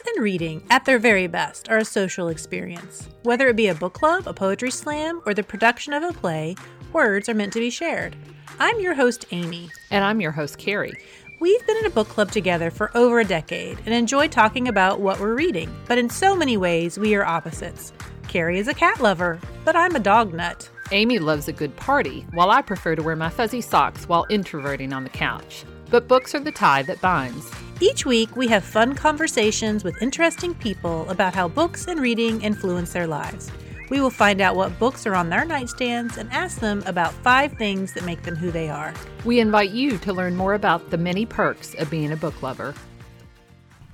[0.00, 3.10] Books and reading, at their very best, are a social experience.
[3.22, 6.56] Whether it be a book club, a poetry slam, or the production of a play,
[6.94, 8.16] words are meant to be shared.
[8.58, 9.68] I'm your host, Amy.
[9.90, 10.94] And I'm your host, Carrie.
[11.38, 15.00] We've been in a book club together for over a decade and enjoy talking about
[15.00, 17.92] what we're reading, but in so many ways, we are opposites.
[18.26, 20.70] Carrie is a cat lover, but I'm a dog nut.
[20.92, 24.94] Amy loves a good party, while I prefer to wear my fuzzy socks while introverting
[24.94, 25.66] on the couch.
[25.90, 27.50] But books are the tie that binds.
[27.82, 32.92] Each week, we have fun conversations with interesting people about how books and reading influence
[32.92, 33.50] their lives.
[33.88, 37.54] We will find out what books are on their nightstands and ask them about five
[37.54, 38.92] things that make them who they are.
[39.24, 42.74] We invite you to learn more about the many perks of being a book lover.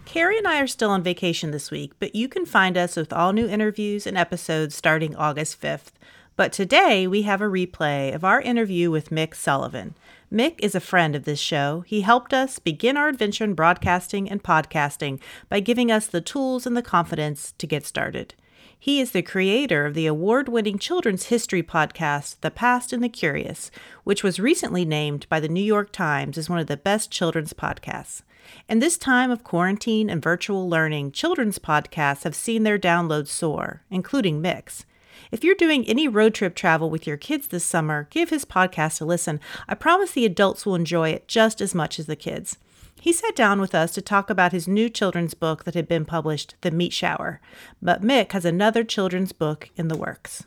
[0.04, 3.12] Carrie and I are still on vacation this week, but you can find us with
[3.12, 5.92] all new interviews and episodes starting August 5th.
[6.34, 9.94] But today we have a replay of our interview with Mick Sullivan.
[10.32, 11.84] Mick is a friend of this show.
[11.86, 16.66] He helped us begin our adventure in broadcasting and podcasting by giving us the tools
[16.66, 18.34] and the confidence to get started.
[18.76, 23.08] He is the creator of the award winning children's history podcast, The Past and the
[23.08, 23.70] Curious,
[24.02, 27.52] which was recently named by the New York Times as one of the best children's
[27.52, 28.22] podcasts.
[28.68, 33.84] In this time of quarantine and virtual learning, children's podcasts have seen their downloads soar,
[33.90, 34.86] including Mick's.
[35.30, 39.00] If you're doing any road trip travel with your kids this summer, give his podcast
[39.00, 39.40] a listen.
[39.68, 42.58] I promise the adults will enjoy it just as much as the kids.
[43.00, 46.04] He sat down with us to talk about his new children's book that had been
[46.04, 47.40] published, The Meat Shower.
[47.82, 50.44] But Mick has another children's book in the works.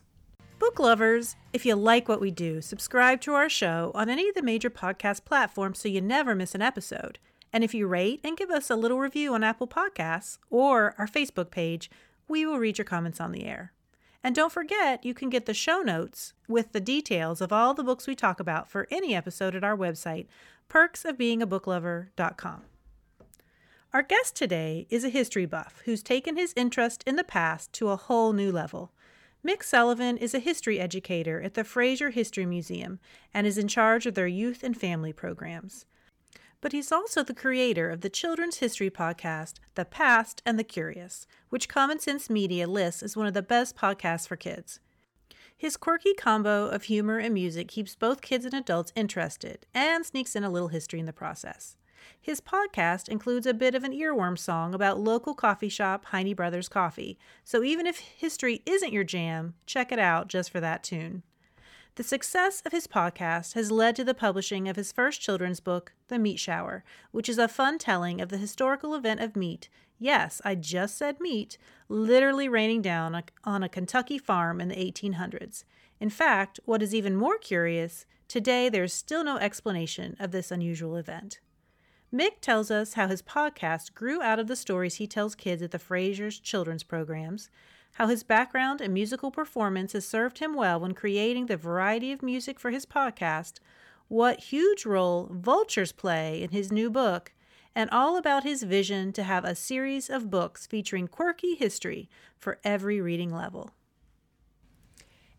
[0.58, 4.36] Book lovers, if you like what we do, subscribe to our show on any of
[4.36, 7.18] the major podcast platforms so you never miss an episode.
[7.54, 11.08] And if you rate and give us a little review on Apple Podcasts or our
[11.08, 11.90] Facebook page,
[12.28, 13.72] we will read your comments on the air.
[14.24, 17.84] And don't forget, you can get the show notes with the details of all the
[17.84, 20.28] books we talk about for any episode at our website,
[20.70, 22.62] perksofbeingabooklover.com.
[23.92, 27.90] Our guest today is a history buff who's taken his interest in the past to
[27.90, 28.92] a whole new level.
[29.46, 33.00] Mick Sullivan is a history educator at the Frazier History Museum
[33.34, 35.86] and is in charge of their youth and family programs
[36.62, 41.26] but he's also the creator of the children's history podcast, The Past and the Curious,
[41.50, 44.80] which Common Sense Media lists as one of the best podcasts for kids.
[45.56, 50.36] His quirky combo of humor and music keeps both kids and adults interested and sneaks
[50.36, 51.76] in a little history in the process.
[52.22, 56.70] His podcast includes a bit of an earworm song about local coffee shop Heine Brothers
[56.70, 61.24] Coffee, so even if history isn't your jam, check it out just for that tune.
[62.00, 65.92] The success of his podcast has led to the publishing of his first children's book,
[66.08, 69.68] The Meat Shower, which is a fun telling of the historical event of meat.
[69.98, 71.58] Yes, I just said meat,
[71.90, 75.66] literally raining down on a Kentucky farm in the 1800s.
[76.00, 80.96] In fact, what is even more curious, today there's still no explanation of this unusual
[80.96, 81.42] event.
[82.14, 85.72] Mick tells us how his podcast grew out of the stories he tells kids at
[85.72, 87.50] the Frazier's children's programs,
[88.00, 92.24] how his background and musical performance has served him well when creating the variety of
[92.24, 93.56] music for his podcast,
[94.08, 97.34] what huge role vultures play in his new book,
[97.76, 102.58] and all about his vision to have a series of books featuring quirky history for
[102.64, 103.72] every reading level.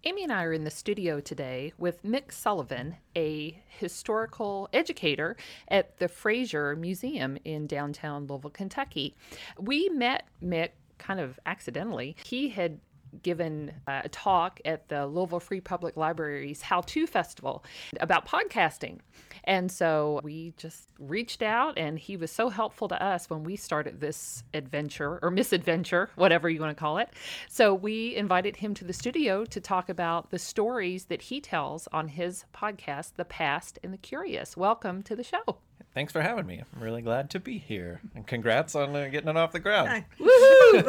[0.04, 5.36] Amy and I are in the studio today with Mick Sullivan, a historical educator
[5.68, 9.14] at the Frazier Museum in downtown Louisville, Kentucky.
[9.58, 12.14] We met Mick kind of accidentally.
[12.24, 12.78] He had
[13.22, 17.64] given uh, a talk at the Louisville Free Public Library's How To Festival
[18.00, 18.98] about podcasting.
[19.44, 23.56] And so we just reached out, and he was so helpful to us when we
[23.56, 27.08] started this adventure or misadventure, whatever you want to call it.
[27.48, 31.88] So we invited him to the studio to talk about the stories that he tells
[31.88, 34.56] on his podcast, The Past and the Curious.
[34.56, 35.58] Welcome to the show.
[35.94, 36.62] Thanks for having me.
[36.74, 38.00] I'm really glad to be here.
[38.14, 40.04] And congrats on uh, getting it off the ground.
[40.20, 40.86] Woohoo!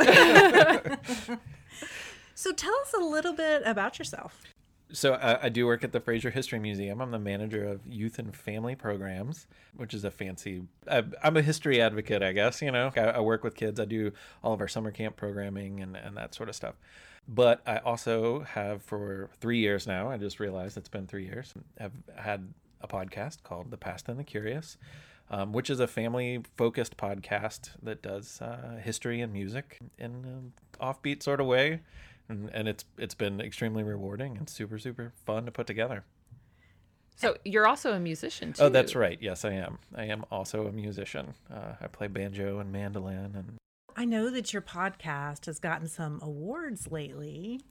[2.36, 4.44] so tell us a little bit about yourself.
[4.94, 7.02] So I, I, do work at the Frazier History Museum.
[7.02, 10.64] I'm the manager of youth and family programs, which is a fancy.
[10.90, 12.62] I, am a history advocate, I guess.
[12.62, 13.80] You know, I, I, work with kids.
[13.80, 14.12] I do
[14.44, 16.76] all of our summer camp programming and, and that sort of stuff.
[17.28, 20.12] But I also have for three years now.
[20.12, 21.54] I just realized it's been three years.
[21.80, 24.78] I've had a podcast called The Past and the Curious,
[25.30, 30.54] um, which is a family focused podcast that does uh, history and music in an
[30.82, 31.82] offbeat sort of way.
[32.30, 36.06] And, and it's it's been extremely rewarding and super super fun to put together.
[37.18, 38.64] So you're also a musician too.
[38.64, 39.18] Oh, that's right.
[39.22, 39.80] Yes, I am.
[39.94, 41.34] I am also a musician.
[41.54, 43.58] Uh, I play banjo and mandolin and
[43.96, 47.62] I know that your podcast has gotten some awards lately.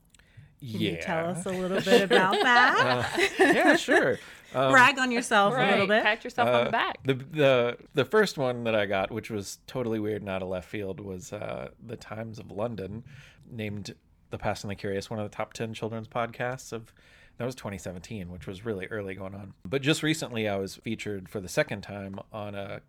[0.61, 0.91] Can yeah.
[0.93, 3.13] you tell us a little bit about that?
[3.17, 4.19] Uh, yeah, sure.
[4.55, 6.03] Um, Brag on yourself a little bit.
[6.03, 6.99] Pat yourself on Uh, the back.
[7.05, 10.49] The the the first one that I got, which was totally weird and out of
[10.49, 13.05] left field, was uh, the Times of London,
[13.51, 13.95] named
[14.31, 16.93] "The Past and the Curious" one of the top ten children's podcasts of.
[17.39, 19.55] That was 2017, which was really early going on.
[19.65, 22.81] But just recently, I was featured for the second time on a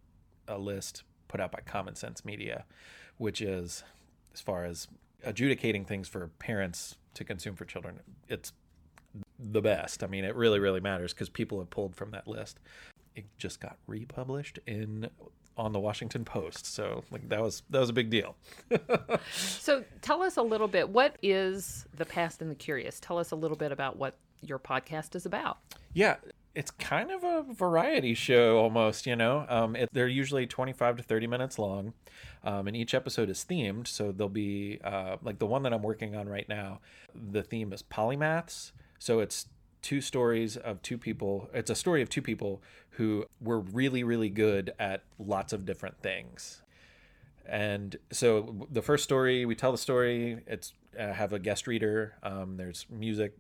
[0.46, 2.66] a list put out by Common Sense Media,
[3.18, 3.86] which is
[4.34, 4.90] as far as
[5.24, 8.00] adjudicating things for parents to consume for children.
[8.30, 8.54] It's
[9.40, 10.04] the best.
[10.04, 12.60] I mean, it really, really matters because people have pulled from that list.
[13.16, 15.10] It just got republished in
[15.58, 18.36] on the Washington Post, so like that was that was a big deal.
[19.34, 20.90] So tell us a little bit.
[20.90, 23.00] What is the past and the curious?
[23.00, 25.60] Tell us a little bit about what your podcast is about.
[25.94, 26.16] Yeah,
[26.54, 29.06] it's kind of a variety show almost.
[29.06, 31.94] You know, um, it, they're usually twenty five to thirty minutes long,
[32.44, 33.88] um, and each episode is themed.
[33.88, 36.80] So there'll be uh, like the one that I'm working on right now.
[37.14, 38.72] The theme is polymaths.
[39.00, 39.48] So it's
[39.82, 41.50] two stories of two people.
[41.54, 42.62] It's a story of two people
[42.92, 46.62] who were really, really good at lots of different things.
[47.48, 50.44] And so the first story, we tell the story.
[50.46, 52.16] It's uh, have a guest reader.
[52.22, 53.38] Um, there's music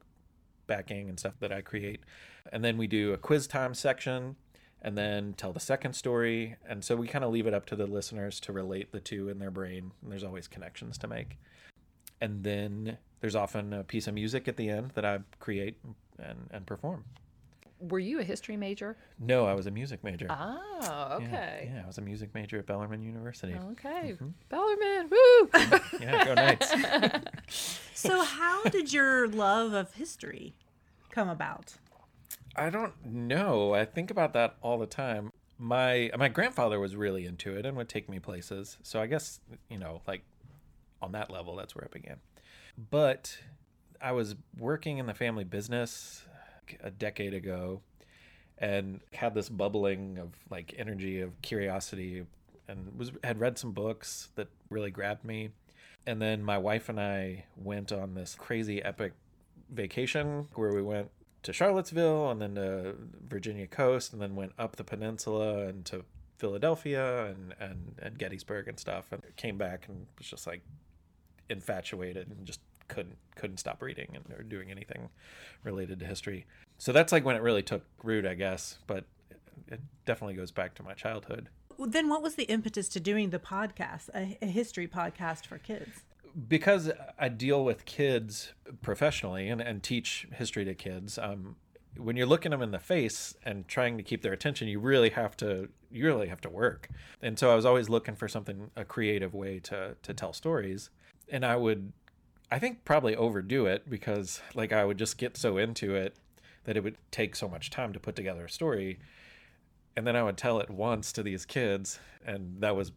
[0.67, 2.01] backing and stuff that I create.
[2.51, 4.35] And then we do a quiz time section
[4.81, 6.55] and then tell the second story.
[6.67, 9.29] And so we kind of leave it up to the listeners to relate the two
[9.29, 9.91] in their brain.
[10.01, 11.37] And there's always connections to make.
[12.19, 15.77] And then there's often a piece of music at the end that I create
[16.19, 17.03] and, and perform.
[17.79, 18.95] Were you a history major?
[19.19, 20.27] No, I was a music major.
[20.29, 21.71] Oh, Yeah, okay.
[21.73, 23.55] Yeah, I was a music major at Bellarmine University.
[23.71, 24.13] Okay.
[24.13, 24.27] Mm-hmm.
[24.49, 25.49] Bellarmine, woo!
[25.99, 26.73] Yeah, go Knights.
[27.93, 30.53] So, how did your love of history
[31.11, 31.75] come about?
[32.55, 33.73] I don't know.
[33.73, 35.31] I think about that all the time.
[35.57, 38.77] My my grandfather was really into it and would take me places.
[38.83, 39.39] So I guess,
[39.69, 40.23] you know, like
[41.01, 42.17] on that level that's where it began.
[42.89, 43.37] But
[44.01, 46.25] I was working in the family business
[46.81, 47.81] a decade ago
[48.57, 52.25] and had this bubbling of like energy of curiosity
[52.67, 55.49] and was had read some books that really grabbed me.
[56.07, 59.13] And then my wife and I went on this crazy epic
[59.69, 61.09] vacation where we went
[61.43, 62.95] to Charlottesville and then to
[63.27, 66.03] Virginia coast and then went up the peninsula and to
[66.37, 70.61] Philadelphia and, and, and Gettysburg and stuff and came back and was just like
[71.49, 75.09] infatuated and just couldn't couldn't stop reading and or doing anything
[75.63, 76.45] related to history.
[76.77, 78.79] So that's like when it really took root, I guess.
[78.85, 79.05] But
[79.67, 81.49] it definitely goes back to my childhood.
[81.79, 86.03] Then, what was the impetus to doing the podcast, a, a history podcast for kids?
[86.47, 91.55] Because I deal with kids professionally and, and teach history to kids, um,
[91.97, 95.09] when you're looking them in the face and trying to keep their attention, you really
[95.09, 96.89] have to you really have to work.
[97.21, 100.89] And so I was always looking for something a creative way to to tell stories,
[101.29, 101.91] and I would,
[102.49, 106.15] I think probably overdo it because like I would just get so into it
[106.63, 108.99] that it would take so much time to put together a story,
[109.95, 112.93] and then I would tell it once to these kids, and that was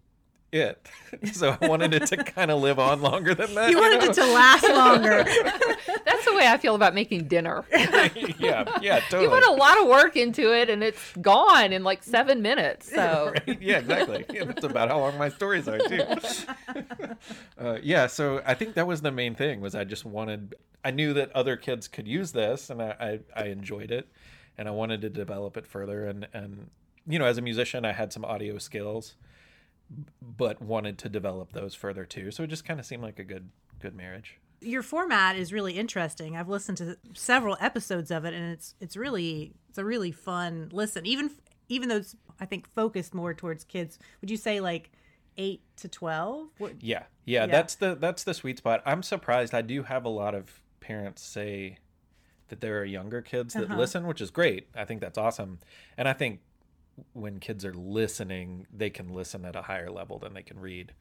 [0.55, 0.89] it.
[1.33, 3.71] so I wanted it to kind of live on longer than that.
[3.71, 4.11] You wanted know?
[4.11, 5.25] it to last longer.
[6.05, 7.65] That's the way I feel about making dinner.
[7.73, 9.25] yeah, yeah, totally.
[9.25, 12.91] You put a lot of work into it and it's gone in like seven minutes.
[12.91, 13.61] So Right?
[13.61, 14.25] Yeah, exactly.
[14.31, 16.05] Yeah, that's about how long my stories are too.
[17.59, 20.55] uh, yeah, so I think that was the main thing was I just wanted.
[20.85, 24.06] I knew that other kids could use this, and I, I, I enjoyed it,
[24.59, 26.06] and I wanted to develop it further.
[26.06, 26.71] And and
[27.06, 29.15] you know, as a musician, I had some audio skills,
[30.20, 32.31] but wanted to develop those further too.
[32.31, 33.48] So it just kind of seemed like a good
[33.81, 34.39] good marriage.
[34.60, 36.36] Your format is really interesting.
[36.36, 40.70] I've listened to several episodes of it, and it's it's really it's a really fun
[40.72, 41.05] listen.
[41.06, 41.31] Even
[41.69, 43.98] even though it's I think focused more towards kids.
[44.20, 44.91] Would you say like
[45.36, 46.48] eight to twelve?
[46.81, 47.46] Yeah, yeah, Yeah.
[47.46, 48.82] that's the that's the sweet spot.
[48.86, 49.55] I'm surprised.
[49.55, 51.79] I do have a lot of parents say
[52.48, 53.77] that there are younger kids that Uh-huh.
[53.79, 54.69] listen, which is great.
[54.74, 55.58] I think that's awesome,
[55.96, 56.41] and I think
[57.13, 60.93] when kids are listening, they can listen at a higher level than they can read.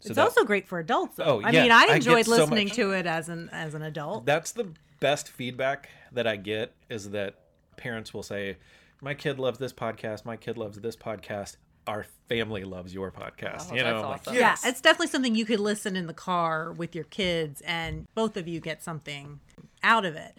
[0.00, 1.16] So it's that- also great for adults.
[1.16, 1.24] Though.
[1.24, 3.74] Oh, I yeah, mean, I I enjoyed so listening much- to it as an as
[3.74, 4.24] an adult.
[4.26, 7.36] that's the best feedback that I get is that
[7.76, 8.56] parents will say,
[9.02, 10.24] "My kid loves this podcast.
[10.24, 11.56] My kid loves this podcast.
[11.86, 14.62] Our family loves your podcast." Oh, you know, I'm like, yes.
[14.64, 18.36] Yeah, it's definitely something you could listen in the car with your kids, and both
[18.36, 19.40] of you get something
[19.82, 20.36] out of it.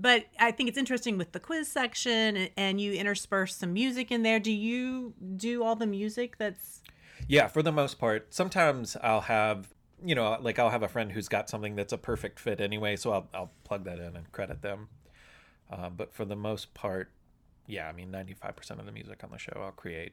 [0.00, 4.12] But I think it's interesting with the quiz section, and- and you intersperse some music
[4.12, 4.38] in there.
[4.38, 6.82] Do you do all the music that's
[7.26, 8.32] Yeah, for the most part.
[8.32, 9.74] Sometimes I'll have,
[10.04, 12.94] you know, like I'll have a friend who's got something that's a perfect fit anyway,
[12.96, 14.88] so I'll I'll plug that in and credit them.
[15.70, 17.10] Uh, but for the most part,
[17.66, 20.12] yeah, I mean, ninety five percent of the music on the show I'll create.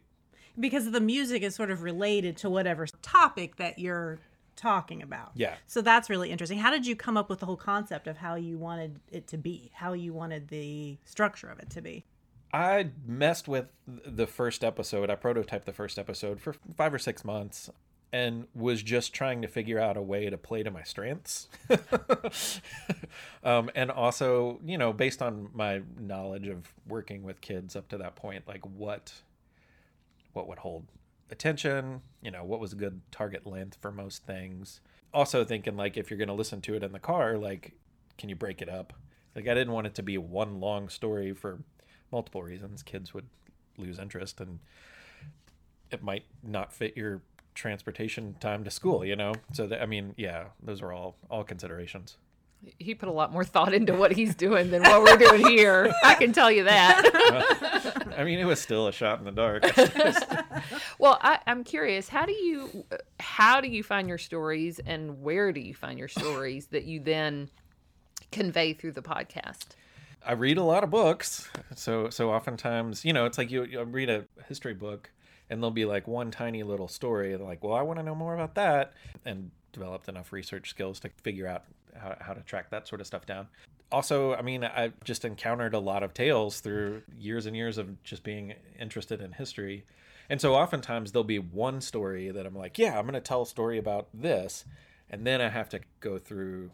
[0.60, 4.20] because the music is sort of related to whatever topic that you're
[4.56, 5.32] talking about.
[5.36, 5.56] Yeah.
[5.68, 6.60] So that's really interesting.
[6.60, 9.38] How did you come up with the whole concept of how you wanted it to
[9.38, 12.06] be, how you wanted the structure of it to be?
[12.54, 15.10] I messed with the first episode.
[15.10, 17.70] I prototyped the first episode for five or six months
[18.14, 21.50] and was just trying to figure out a way to play to my strengths.
[23.44, 27.98] um, and also, you know, based on my knowledge of working with kids up to
[27.98, 29.12] that point, like what
[30.32, 30.86] what would hold
[31.32, 34.82] attention, you know, what was a good target length for most things.
[35.14, 37.74] Also thinking like if you're going to listen to it in the car, like
[38.18, 38.94] can you break it up?
[39.36, 41.60] Like I didn't want it to be one long story for
[42.12, 42.84] multiple reasons.
[42.84, 43.28] Kids would
[43.78, 44.60] lose interest and
[45.92, 47.22] it might not fit your
[47.54, 49.34] transportation time to school, you know?
[49.54, 52.18] So that, I mean, yeah, those are all all considerations.
[52.80, 55.94] He put a lot more thought into what he's doing than what we're doing here.
[56.04, 57.92] I can tell you that.
[58.18, 59.64] I mean, it was still a shot in the dark.
[61.00, 62.10] well, I, I'm curious.
[62.10, 62.86] How do you
[63.20, 67.00] how do you find your stories, and where do you find your stories that you
[67.00, 67.50] then
[68.32, 69.76] convey through the podcast?
[70.26, 73.84] I read a lot of books, so so oftentimes, you know, it's like you, you
[73.84, 75.12] read a history book,
[75.50, 78.16] and there'll be like one tiny little story, and like, well, I want to know
[78.16, 78.94] more about that,
[79.26, 81.66] and developed enough research skills to figure out
[82.00, 83.48] how, how to track that sort of stuff down.
[83.92, 88.04] Also, I mean, I've just encountered a lot of tales through years and years of
[88.04, 89.86] just being interested in history.
[90.30, 93.44] And so oftentimes there'll be one story that I'm like, yeah, I'm going to tell
[93.44, 94.66] a story about this.
[95.10, 96.72] And then I have to go through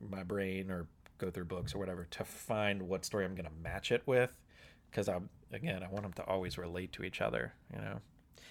[0.00, 0.86] my brain or
[1.18, 4.36] go through books or whatever to find what story I'm going to match it with.
[4.90, 8.00] Because I'm, again, I want them to always relate to each other, you know?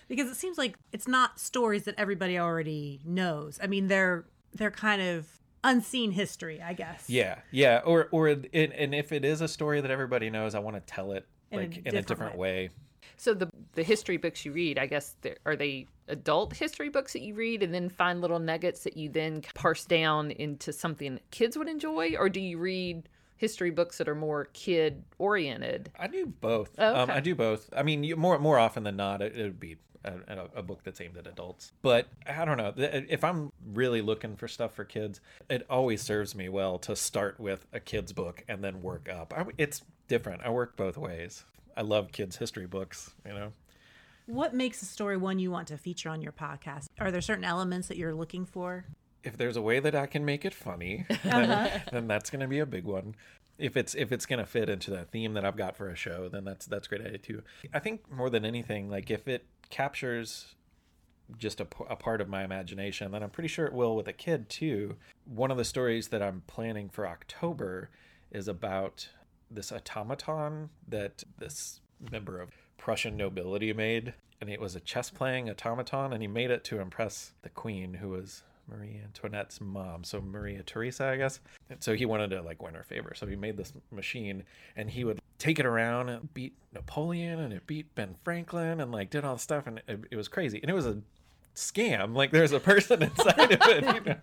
[0.07, 3.59] Because it seems like it's not stories that everybody already knows.
[3.63, 5.27] I mean, they're they're kind of
[5.63, 7.09] unseen history, I guess.
[7.09, 7.81] Yeah, yeah.
[7.85, 10.81] Or or it, and if it is a story that everybody knows, I want to
[10.81, 12.69] tell it In a like in a different different way.
[13.17, 17.21] So the the history books you read, I guess, they're- they adult history books that
[17.21, 21.31] you read and then find little nuggets that you then parse down into something that
[21.31, 25.91] kids would enjoy, or do you read history books that are more kid oriented?
[25.97, 26.71] I do both.
[26.77, 27.13] Oh, um, okay.
[27.13, 27.69] I do both.
[27.75, 30.81] I mean, you, more more often than not, it, it would be a, a, book
[30.83, 31.71] that's aimed at adults.
[31.81, 32.73] But I don't know.
[32.77, 37.39] If I'm really looking for stuff for kids, it always serves me well to start
[37.39, 39.33] with a kid's book and then work up.
[39.35, 40.41] I, it's different.
[40.43, 41.43] I work both ways.
[41.75, 43.11] I love kids' history books.
[43.25, 43.53] You know.
[44.25, 46.87] What makes a story one you want to feature on your podcast?
[46.99, 48.85] Are there certain elements that you're looking for?
[49.23, 51.79] if there's a way that I can make it funny, then, uh-huh.
[51.91, 53.15] then that's going to be a big one.
[53.57, 55.95] If it's if it's going to fit into that theme that I've got for a
[55.95, 57.43] show, then that's that's great idea too.
[57.73, 60.53] I think more than anything, like if it captures
[61.35, 64.47] just a, part of my imagination, then I'm pretty sure it will with a kid
[64.47, 64.97] too.
[65.25, 67.89] One of the stories that I'm planning for October
[68.31, 69.09] is about
[69.49, 74.13] this automaton that this member of Prussian nobility made.
[74.41, 77.95] And it was a chess playing automaton, and he made it to impress the queen,
[77.95, 80.03] who was Marie Antoinette's mom.
[80.03, 81.39] So Maria Theresa, I guess.
[81.71, 83.13] And so he wanted to like win her favor.
[83.15, 84.43] So he made this machine,
[84.75, 88.93] and he would take it around and beat Napoleon, and it beat Ben Franklin, and
[88.93, 90.59] like did all the stuff, and it, it was crazy.
[90.61, 91.01] And it was a
[91.53, 92.15] scam.
[92.15, 93.83] Like there's a person inside of it.
[93.83, 94.15] You know?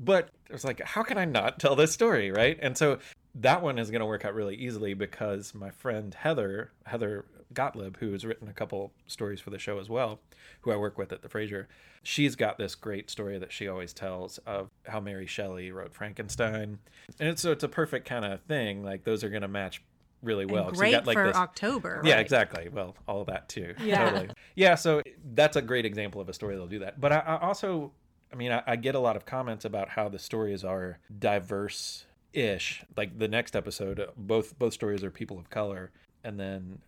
[0.00, 2.58] But it was like, how can I not tell this story, right?
[2.60, 2.98] And so
[3.36, 7.24] that one is going to work out really easily because my friend Heather, Heather
[7.54, 10.18] Gottlieb, who has written a couple stories for the show as well,
[10.62, 11.68] who I work with at the Frazier,
[12.02, 16.80] she's got this great story that she always tells of how Mary Shelley wrote Frankenstein,
[17.20, 18.82] and so it's a perfect kind of thing.
[18.82, 19.82] Like those are going to match
[20.22, 20.64] really well.
[20.64, 22.00] and 'cause you great got, like, for this- October.
[22.04, 22.20] yeah, right?
[22.20, 22.68] exactly.
[22.68, 23.74] Well, all of that too.
[23.80, 24.10] Yeah.
[24.10, 24.30] Totally.
[24.56, 25.02] Yeah, so
[25.34, 27.00] that's a great example of a story that'll do that.
[27.00, 27.92] But I, I also,
[28.32, 32.04] I mean, I, I get a lot of comments about how the stories are diverse
[32.32, 32.84] ish.
[32.96, 35.90] Like the next episode, both both stories are people of color,
[36.24, 36.80] and then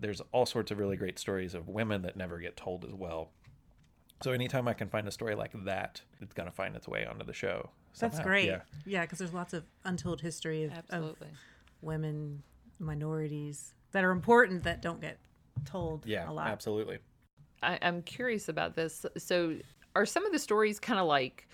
[0.00, 3.30] there's all sorts of really great stories of women that never get told as well.
[4.22, 7.24] So anytime I can find a story like that, it's gonna find its way onto
[7.24, 7.70] the show.
[7.98, 8.46] That's great.
[8.46, 8.60] Yeah.
[8.84, 11.28] Yeah, because there's lots of untold history of, of Absolutely.
[11.80, 12.42] women,
[12.78, 15.18] minorities that are important that don't get
[15.64, 16.28] told Yeah.
[16.28, 16.48] a lot.
[16.48, 16.98] Absolutely.
[17.62, 19.06] I, I'm curious about this.
[19.16, 19.56] So,
[19.96, 21.48] are some of the stories kind of like?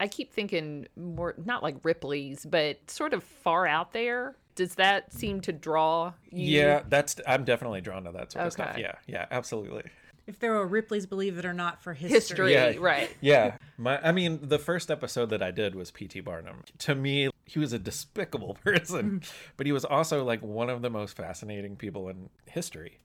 [0.00, 4.36] I keep thinking more not like Ripley's, but sort of far out there.
[4.54, 6.58] Does that seem to draw you?
[6.60, 8.78] Yeah, that's I'm definitely drawn to that sort of stuff.
[8.78, 9.84] Yeah, yeah, absolutely.
[10.28, 12.52] If there were Ripley's Believe It or Not for history.
[12.52, 12.74] history, Yeah.
[12.78, 13.10] right?
[13.20, 13.56] Yeah.
[13.78, 16.20] My I mean, the first episode that I did was P.T.
[16.20, 16.62] Barnum.
[16.80, 19.52] To me, he was a despicable person, mm-hmm.
[19.56, 22.98] but he was also like one of the most fascinating people in history.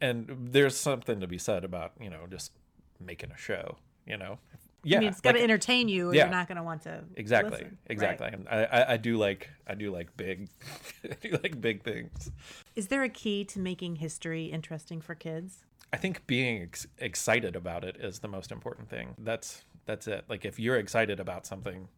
[0.00, 2.52] And there's something to be said about, you know, just
[2.98, 3.76] making a show,
[4.06, 4.38] you know.
[4.82, 4.96] Yeah.
[4.96, 6.22] I mean, it's got to like- entertain you, or Yeah.
[6.24, 7.04] you're not going to want to.
[7.16, 7.50] Exactly.
[7.52, 7.78] listen.
[7.86, 8.28] Exactly.
[8.32, 10.48] And I, I, I do like I do like big
[11.04, 12.30] I do like big things.
[12.74, 15.58] Is there a key to making history interesting for kids?
[15.92, 19.14] I think being ex- excited about it is the most important thing.
[19.18, 20.24] That's That's it.
[20.28, 21.88] Like if you're excited about something,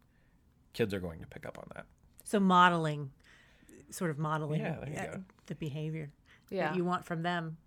[0.73, 1.85] kids are going to pick up on that.
[2.23, 3.11] So modeling,
[3.91, 5.23] sort of modeling Yeah, there you uh, go.
[5.45, 6.11] the behavior
[6.49, 6.67] Yeah.
[6.69, 7.57] that you want from them.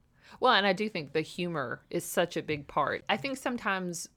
[0.41, 3.05] Well, and I do think the humor is such a big part.
[3.09, 4.09] I think sometimes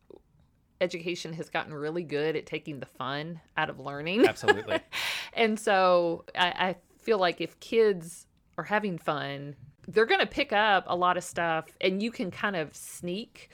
[0.81, 4.25] education has gotten really good at taking the fun out of learning.
[4.27, 4.79] Absolutely.
[5.33, 8.25] and so I, I feel like if kids
[8.57, 9.55] are having fun,
[9.87, 13.49] they're going to pick up a lot of stuff, and you can kind of sneak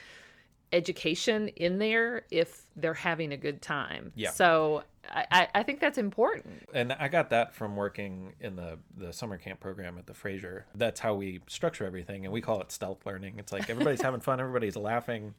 [0.73, 4.11] education in there if they're having a good time.
[4.15, 4.31] Yeah.
[4.31, 6.67] So I, I- think that's important.
[6.73, 10.65] and I got that from working in the the summer camp program at the Frazier.
[10.75, 13.35] That's how we structure everything, and we call it stealth learning.
[13.39, 15.33] It's like everybody's having fun, everybody's laughing,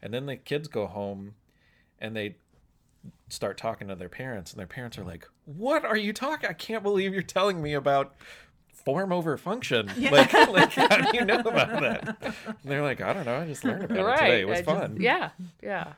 [0.00, 1.34] and then the kids go home,
[1.98, 2.36] and they
[3.28, 6.48] start talking to their parents, and their parents are like, "What are you talking?
[6.48, 8.14] I can't believe you're telling me about."
[8.84, 9.90] Form over function.
[10.10, 12.16] Like, like, how do you know about that?
[12.22, 13.36] And they're like, I don't know.
[13.36, 14.40] I just learned about it today.
[14.40, 14.96] It was I just- fun.
[15.00, 15.30] yeah.
[15.62, 15.92] Yeah.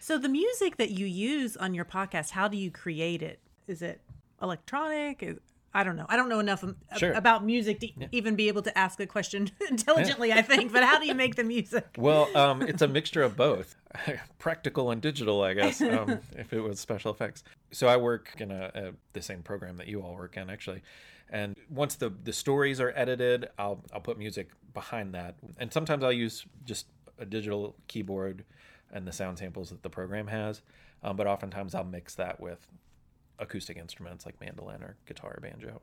[0.00, 3.40] So the music that you use on your podcast, how do you create it?
[3.66, 4.00] Is it
[4.42, 5.22] electronic?
[5.22, 5.38] Is,
[5.72, 6.06] I don't know.
[6.08, 6.62] I don't know enough
[6.98, 7.12] Sure.
[7.14, 10.72] about music to even be able to ask a question intelligently, I think.
[10.72, 11.86] But how do you make the music?
[11.98, 13.74] Well, um, it's a mixture of both,
[14.38, 15.80] practical and digital, I guess.
[15.80, 17.42] Um, if it was special effects,
[17.72, 20.82] so I work in a, a the same program that you all work in, actually.
[21.30, 26.04] And once the the stories are edited, I'll I'll put music behind that, and sometimes
[26.04, 26.86] I'll use just
[27.18, 28.44] a digital keyboard
[28.92, 30.62] and the sound samples that the program has.
[31.02, 32.66] Um, but oftentimes I'll mix that with
[33.38, 35.82] acoustic instruments like mandolin or guitar or banjo.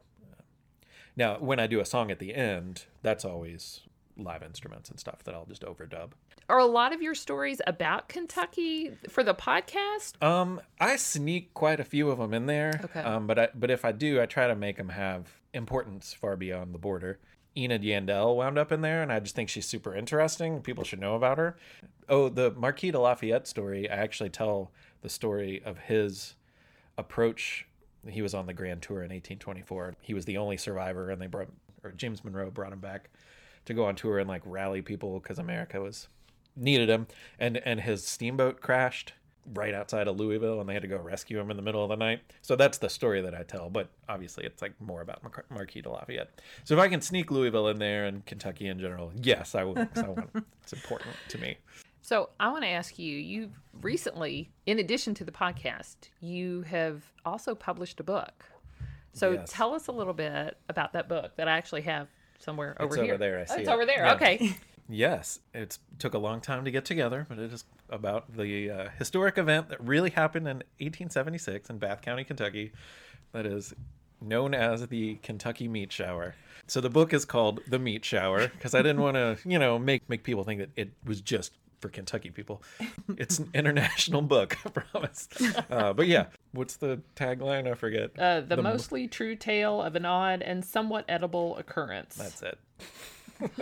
[1.16, 3.82] Now, when I do a song at the end, that's always
[4.24, 6.12] live instruments and stuff that I'll just overdub.
[6.50, 10.22] Are a lot of your stories about Kentucky for the podcast?
[10.24, 12.80] Um, I sneak quite a few of them in there.
[12.84, 13.02] Okay.
[13.02, 16.36] Um, but I, but if I do, I try to make them have importance far
[16.36, 17.20] beyond the border.
[17.58, 20.62] Enid Yandell wound up in there, and I just think she's super interesting.
[20.62, 21.58] People should know about her.
[22.08, 23.90] Oh, the Marquis de Lafayette story.
[23.90, 26.36] I actually tell the story of his
[26.98, 27.68] approach.
[28.08, 29.96] He was on the Grand Tour in 1824.
[30.02, 31.50] He was the only survivor, and they brought,
[31.84, 33.10] or James Monroe brought him back
[33.66, 36.08] to go on tour and like rally people because America was
[36.56, 37.08] needed him,
[37.40, 39.14] and and his steamboat crashed
[39.56, 41.90] right outside of Louisville, and they had to go rescue him in the middle of
[41.90, 42.20] the night.
[42.44, 43.70] So that's the story that I tell.
[43.72, 46.30] But obviously, it's like more about Mar- Marquis de Lafayette.
[46.64, 49.78] So if I can sneak Louisville in there and Kentucky in general, yes, I will.
[49.96, 50.30] I want,
[50.62, 51.58] it's important to me.
[52.04, 57.04] So I want to ask you, you recently, in addition to the podcast, you have
[57.26, 58.46] also published a book.
[59.14, 59.50] So Yes.
[59.52, 62.08] tell us a little bit about that book that I actually have
[62.44, 63.14] somewhere over It's here.
[63.14, 63.74] over there, I Oh, see it's it.
[63.74, 64.06] over there.
[64.06, 64.14] Yeah.
[64.16, 64.56] Okay.
[64.90, 68.90] Yes, it took a long time to get together, but it is about the uh,
[69.00, 72.74] historic event that really happened in 1876 in Bath County, Kentucky,
[73.32, 73.74] that is
[74.20, 76.36] known as the Kentucky Meat Shower.
[76.68, 79.80] So the book is called The Meat Shower because I didn't want to, you know,
[79.80, 82.62] make make people think that it was just for Kentucky people.
[83.18, 85.28] It's an international book, I promise.
[85.70, 87.70] Uh, but yeah, what's the tagline?
[87.70, 88.12] I forget.
[88.18, 92.16] Uh, the, The mo- mostly true tale of an odd and somewhat edible occurrence.
[92.16, 92.60] That's it.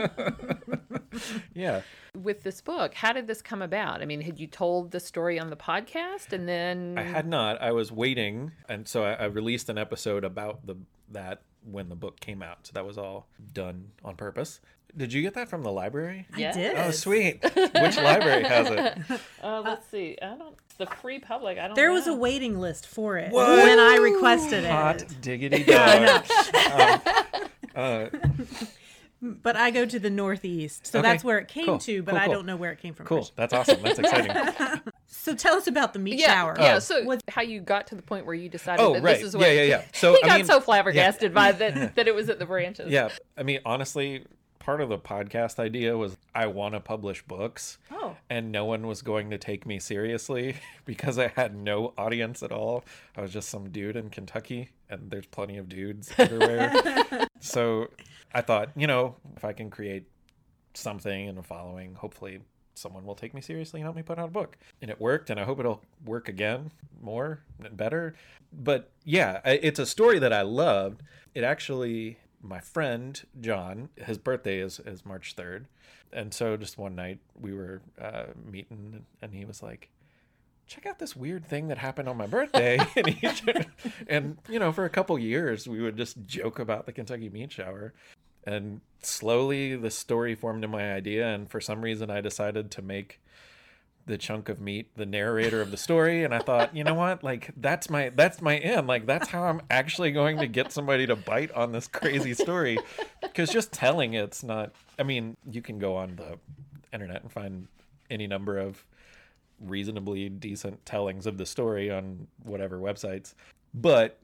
[1.54, 1.82] yeah.
[2.16, 4.02] With this book, how did this come about?
[4.02, 7.62] I mean, had you told the story on the podcast and then I had not.
[7.62, 10.76] I was waiting, and so I, I released an episode about the
[11.12, 12.60] that when the book came out.
[12.68, 14.60] So that was all done on purpose.
[14.98, 16.26] Did you get that from the library?
[16.36, 16.50] Yeah.
[16.50, 16.76] I did.
[16.76, 17.44] Oh, sweet.
[17.44, 18.98] Which library has it?
[19.44, 20.18] Uh, let's see.
[20.22, 20.56] I don't.
[20.78, 21.58] The free public.
[21.58, 21.76] I don't.
[21.76, 23.50] There was a waiting list for it What?
[23.58, 25.22] when I requested Hot it.
[25.22, 26.26] diggity dog.
[26.72, 27.02] um,
[27.76, 28.06] uh,
[29.22, 32.02] But I go to the Northeast, so Okay, that's where it came cool, to.
[32.04, 32.34] But cool, I cool.
[32.36, 33.06] don't know where it came from.
[33.06, 33.30] cool.
[33.36, 33.82] That's awesome.
[33.82, 34.82] That's exciting.
[35.12, 36.56] So tell us about the meat Yeah, shower.
[36.60, 36.76] yeah.
[36.76, 36.80] Oh.
[36.80, 39.16] So What- how you got to the point where you decided Oh, that right.
[39.18, 39.52] this is where?
[39.54, 39.68] Yeah, what?
[39.68, 39.86] yeah, yeah.
[39.94, 42.92] So, he I got mean- so flabbergasted by that that it was at the branches.
[42.92, 43.10] Yeah.
[43.36, 44.26] I mean, honestly,
[44.60, 47.80] part of the podcast idea was I want to publish books.
[47.92, 48.16] Oh.
[48.30, 50.56] And no one was going to take me seriously
[50.86, 52.86] because I had no audience at all.
[53.18, 57.28] I was just some dude in Kentucky, and there's plenty of dudes everywhere.
[57.40, 57.88] so
[58.34, 60.06] I thought, you know, if I can create
[60.74, 62.40] something and a following, hopefully
[62.76, 64.58] someone will take me seriously and help me put out a book.
[64.82, 66.72] And it worked, and I hope it'll work again
[67.02, 68.16] more and better.
[68.54, 71.04] But yeah, it's a story that I loved.
[71.36, 75.66] It actually, my friend John, his birthday is, is March 3rd.
[76.12, 79.90] And so just one night we were uh, meeting, and he was like,
[80.70, 82.78] check out this weird thing that happened on my birthday.
[82.96, 83.28] and, he,
[84.08, 87.52] and, you know, for a couple years, we would just joke about the Kentucky meat
[87.52, 87.94] shower.
[88.46, 91.28] And slowly the story formed in my idea.
[91.28, 93.20] And for some reason, I decided to make
[94.06, 97.24] the chunk of meat the narrator of the story and i thought you know what
[97.24, 101.06] like that's my that's my end like that's how i'm actually going to get somebody
[101.06, 102.80] to bite on this crazy story
[103.22, 106.40] because just telling it's not i mean you can go on the
[106.92, 107.68] internet and find
[108.10, 108.84] any number of
[109.60, 113.34] reasonably decent tellings of the story on whatever websites.
[113.74, 114.20] But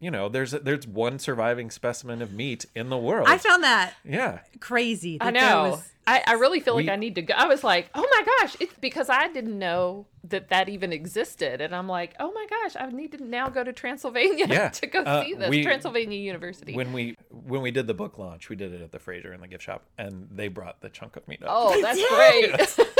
[0.00, 3.26] you know, there's there's one surviving specimen of meat in the world.
[3.28, 5.18] I found that yeah, crazy.
[5.20, 5.70] I that there know.
[5.70, 7.32] was- I, I really feel like We- I need to go.
[7.34, 11.62] I was like, oh my gosh, it's because I didn't know that that even existed,
[11.62, 14.68] and I'm like, oh my gosh, I need to now go to Transylvania Yeah.
[14.80, 16.74] to go Uh, see this we- Transylvania University.
[16.74, 19.40] when we when we did the book launch, we did it at the Frazier in
[19.40, 21.48] the gift shop, and they brought the chunk of meat up.
[21.50, 22.86] oh, that's great!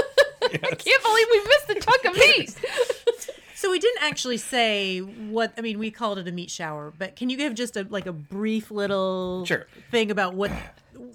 [0.62, 2.54] I can't believe we missed a chunk of meat.
[3.56, 5.78] So we didn't actually say what I mean.
[5.78, 8.70] We called it a meat shower, but can you give just a like a brief
[8.70, 9.66] little Sure.
[9.90, 10.50] thing about what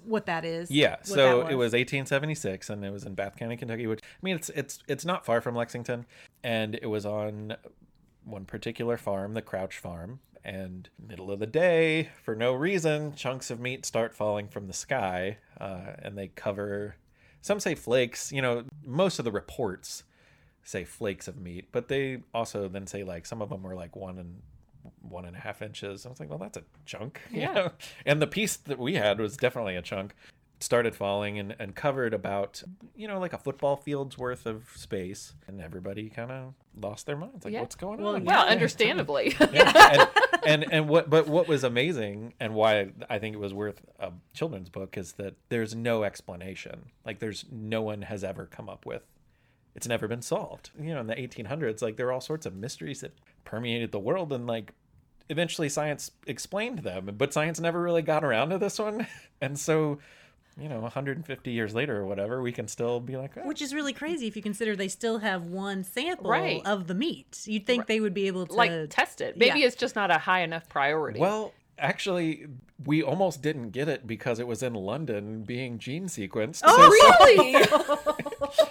[0.04, 0.72] what that is?
[0.72, 3.86] Yeah, so that it was 1876, and it was in Bath County, Kentucky.
[3.86, 6.08] Which I mean, it's it's it's not far from Lexington,
[6.44, 7.56] and it was on
[8.24, 10.20] one particular farm, the Crouch Farm.
[10.44, 14.74] And middle of the day, for no reason, chunks of meat start falling from the
[14.74, 16.96] sky, uh, and they cover.
[17.42, 18.32] Some say flakes.
[18.32, 20.04] You know, most of the reports
[20.64, 23.96] say flakes of meat, but they also then say like some of them were like
[23.96, 24.42] one and
[25.02, 26.06] one and a half inches.
[26.06, 27.20] I was like, well, that's a chunk.
[27.32, 27.54] you Yeah.
[27.54, 27.72] know?
[28.06, 30.14] And the piece that we had was definitely a chunk.
[30.62, 32.62] Started falling and, and covered about,
[32.96, 35.34] you know, like a football field's worth of space.
[35.48, 37.46] And everybody kind of lost their minds.
[37.46, 37.62] Like, Yeah.
[37.62, 38.26] what's going Well, on?
[38.26, 38.52] Well, Yeah.
[38.52, 39.36] understandably.
[39.54, 40.08] Yeah.
[40.46, 43.82] and, and and what but what was amazing and why I think it was worth
[44.00, 46.92] a children's book is that there's no explanation.
[47.06, 49.04] Like there's no one has ever come up with
[49.76, 50.72] it's never been solved.
[50.80, 53.14] You know, in the 1800s like there were all sorts of mysteries that
[53.46, 54.74] permeated the world and like
[55.30, 59.08] eventually science explained them, but science never really got around to this one.
[59.42, 60.00] And so,
[60.62, 63.74] you know, 150 years later or whatever, we can still be like, oh, which is
[63.74, 66.62] really crazy if you consider they still have one sample Right.
[66.66, 67.42] of the meat.
[67.46, 69.38] You'd think they would be able to like test it.
[69.38, 69.68] Maybe yeah.
[69.68, 71.20] it's just not a high enough priority.
[71.20, 72.46] Well, actually,
[72.86, 76.62] we almost didn't get it because it was in London being gene sequenced.
[76.66, 77.66] Oh, So- really?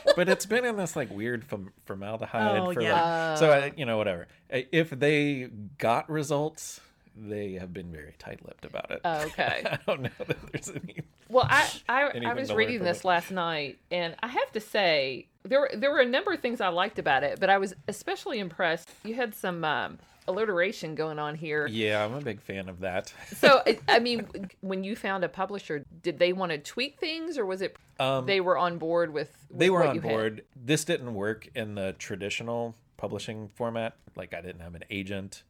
[0.17, 3.31] but it's been in this like weird form- formaldehyde Oh, for yeah.
[3.31, 4.27] like, so I, you know whatever.
[4.51, 5.49] If they
[5.79, 6.81] got results,
[7.17, 9.01] they have been very tight-lipped about it.
[9.05, 9.63] okay.
[9.71, 11.01] I don't know that there's any.
[11.29, 13.05] Well, I I, I was reading this it.
[13.05, 16.61] last night, and I have to say there were- there were a number of things
[16.61, 18.89] I liked about it, but I was especially impressed.
[19.05, 21.67] You had some um, alliteration going on here.
[21.67, 23.13] Yeah, I'm a big fan of that.
[23.37, 24.27] So I, I mean,
[24.61, 28.25] when you found a publisher, did they want to tweak things, or was it Um,
[28.27, 29.31] they were on board with?
[29.51, 30.11] with they were on you had?
[30.11, 30.45] board.
[30.57, 33.97] This didn't work in the traditional publishing format.
[34.17, 35.43] Like I didn't have an agent.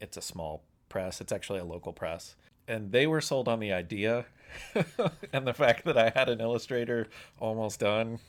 [0.00, 1.20] It's a small press.
[1.20, 2.34] It's actually a local press.
[2.68, 4.26] And they were sold on the idea
[5.32, 7.08] and the fact that I had an illustrator
[7.40, 8.20] almost done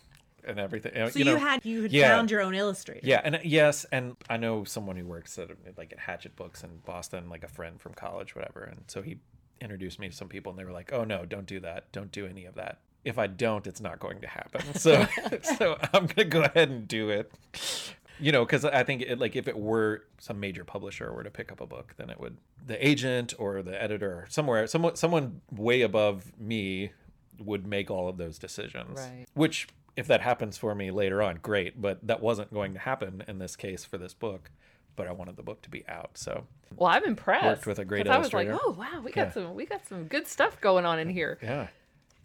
[0.43, 0.93] and everything.
[1.09, 2.15] So you, know, had you had yeah.
[2.15, 3.01] found your own illustrator.
[3.03, 6.69] yeah, and yes, and I know someone who works at like at Hachette Books in
[6.85, 8.63] Boston, like a friend from college, whatever.
[8.63, 9.19] And so he
[9.59, 11.91] introduced me to some people, and they were like, "Oh no, don't do that.
[11.91, 12.79] Don't do any of that.
[13.03, 15.07] If I don't, it's not going to happen." So,
[15.57, 17.31] so I'm gonna go ahead and do it.
[18.21, 21.31] You know, because I think it, like if it were some major publisher were to
[21.31, 25.41] pick up a book, then it would the agent or the editor somewhere, someone, someone
[25.51, 26.91] way above me
[27.39, 28.99] would make all of those decisions.
[28.99, 29.25] Right.
[29.33, 31.81] Which, if that happens for me later on, great.
[31.81, 34.51] But that wasn't going to happen in this case for this book.
[34.95, 36.11] But I wanted the book to be out.
[36.17, 37.45] So Well, I'm impressed.
[37.45, 39.31] Worked with a great 'cause I was like, oh wow, we got Yeah.
[39.31, 41.39] some we got some good stuff going on in here.
[41.41, 41.67] yeah,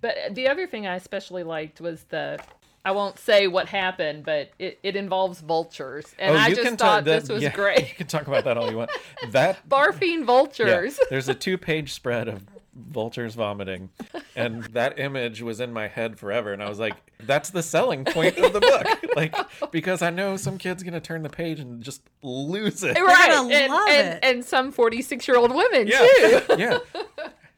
[0.02, 2.38] But the other thing I especially liked was the.
[2.87, 6.79] I won't say what happened, but it, it involves vultures, and oh, I just talk-
[6.79, 7.81] thought that- this was yeah, great.
[7.81, 8.90] You can talk about that all you want.
[9.31, 11.01] That Barfing yeah, vultures.
[11.11, 12.44] there's a two-page spread of
[12.75, 13.88] vultures vomiting,
[14.37, 16.53] and that image was in my head forever.
[16.53, 16.94] And I was like,
[17.25, 19.35] that's the selling point of the book, like
[19.72, 22.96] because I know some kid's gonna turn the page and just lose it.
[23.01, 24.18] right, and, love and, it.
[24.22, 26.40] and some forty-six-year-old women Yeah, too.
[26.57, 26.79] yeah,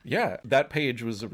[0.09, 0.37] yeah.
[0.44, 1.25] That page was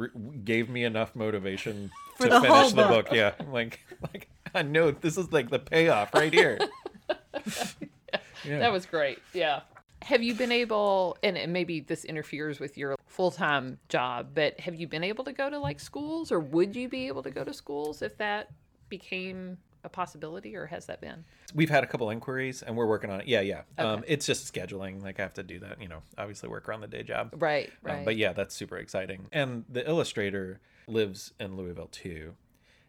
[0.45, 3.07] gave me enough motivation to the finish the book.
[3.07, 3.09] book.
[3.13, 6.59] Yeah, like, like I know this is like the payoff right here.
[8.47, 8.59] Yeah.
[8.59, 9.21] That was great.
[9.33, 9.61] Yeah.
[10.03, 14.61] Have you been able, and and maybe this interferes with your full time job, but
[14.61, 17.31] have you been able to go to like schools, or would you be able to
[17.31, 18.51] go to schools if that
[18.91, 21.25] became a possibility, or has that been?
[21.55, 23.29] We've had a couple inquiries and we're working on it.
[23.29, 23.63] Yeah, yeah.
[23.79, 25.03] Um, it's just scheduling.
[25.03, 25.81] Like I have to do that.
[25.81, 27.31] You know, obviously work around the day job.
[27.37, 28.05] Right, Um, right.
[28.05, 29.27] but yeah, that's super exciting.
[29.33, 32.35] And the illustrator lives in Louisville too,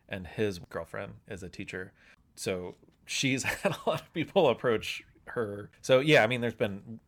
[0.10, 1.92] and his girlfriend is a teacher.
[2.36, 5.70] So she's had a lot of people approach her.
[5.82, 7.00] So yeah, I mean, there's been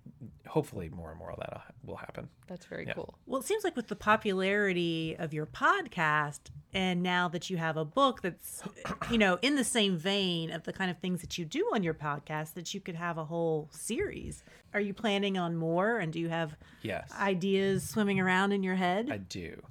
[0.47, 2.29] hopefully more and more of that uh, will happen.
[2.47, 2.93] That's very Yeah.
[2.93, 3.17] cool.
[3.25, 6.39] Well, it seems like with the popularity of your podcast,
[6.73, 8.63] and now that you have a book that's,
[9.11, 11.83] you know, in the same vein of the kind of things that you do on
[11.83, 14.43] your podcast, that you could have a whole series.
[14.73, 15.97] Are you planning on more?
[15.99, 17.11] And do you have Yes.
[17.19, 19.09] ideas swimming around in your head?
[19.11, 19.61] I do.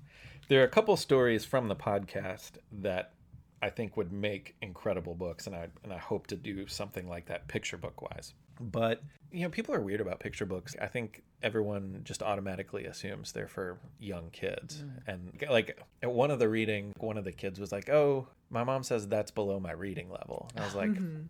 [0.48, 3.12] There are a couple stories from the podcast that
[3.62, 7.26] I think would make incredible books, and I and I hope to do something like
[7.26, 8.34] that picture book wise.
[8.60, 10.74] But you know, people are weird about picture books.
[10.80, 15.00] I think everyone just automatically assumes they're for young kids, mm.
[15.06, 18.64] and like at one of the reading, one of the kids was like, "Oh, my
[18.64, 20.90] mom says that's below my reading level," and I was like.
[20.90, 21.22] Mm-hmm.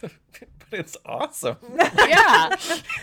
[0.00, 1.56] but it's awesome.
[1.76, 2.56] yeah,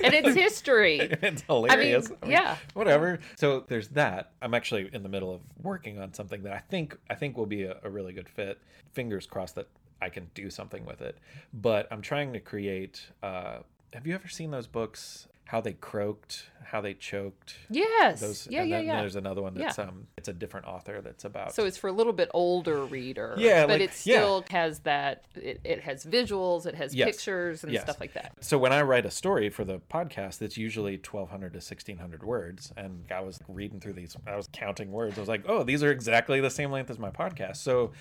[0.03, 0.99] and it's history.
[0.99, 2.07] it's hilarious.
[2.07, 2.57] I mean, yeah.
[2.73, 3.19] Whatever.
[3.35, 4.31] So there's that.
[4.41, 7.45] I'm actually in the middle of working on something that I think I think will
[7.45, 8.59] be a, a really good fit.
[8.93, 9.67] Fingers crossed that
[10.01, 11.17] I can do something with it.
[11.53, 13.07] But I'm trying to create.
[13.21, 13.59] Uh,
[13.93, 15.27] have you ever seen those books?
[15.45, 17.55] How they croaked, how they choked.
[17.69, 18.21] Yes.
[18.21, 18.99] Those, yeah, and yeah, then yeah.
[19.01, 19.83] There's another one that's Yeah.
[19.85, 21.53] um, it's a different author that's about.
[21.53, 23.35] So it's for a little bit older reader.
[23.37, 24.19] Yeah, but like- it yeah.
[24.19, 25.25] still has that.
[25.35, 26.65] It, it has visuals.
[26.65, 27.07] It has Yes.
[27.07, 27.83] pictures and Yes.
[27.83, 28.35] stuff like that.
[28.39, 32.71] So when I write a story for the podcast, it's usually 1200 to 1600 words.
[32.77, 35.17] And I was reading through these, I was counting words.
[35.17, 37.57] I was like, oh, these are exactly the same length as my podcast.
[37.57, 37.91] So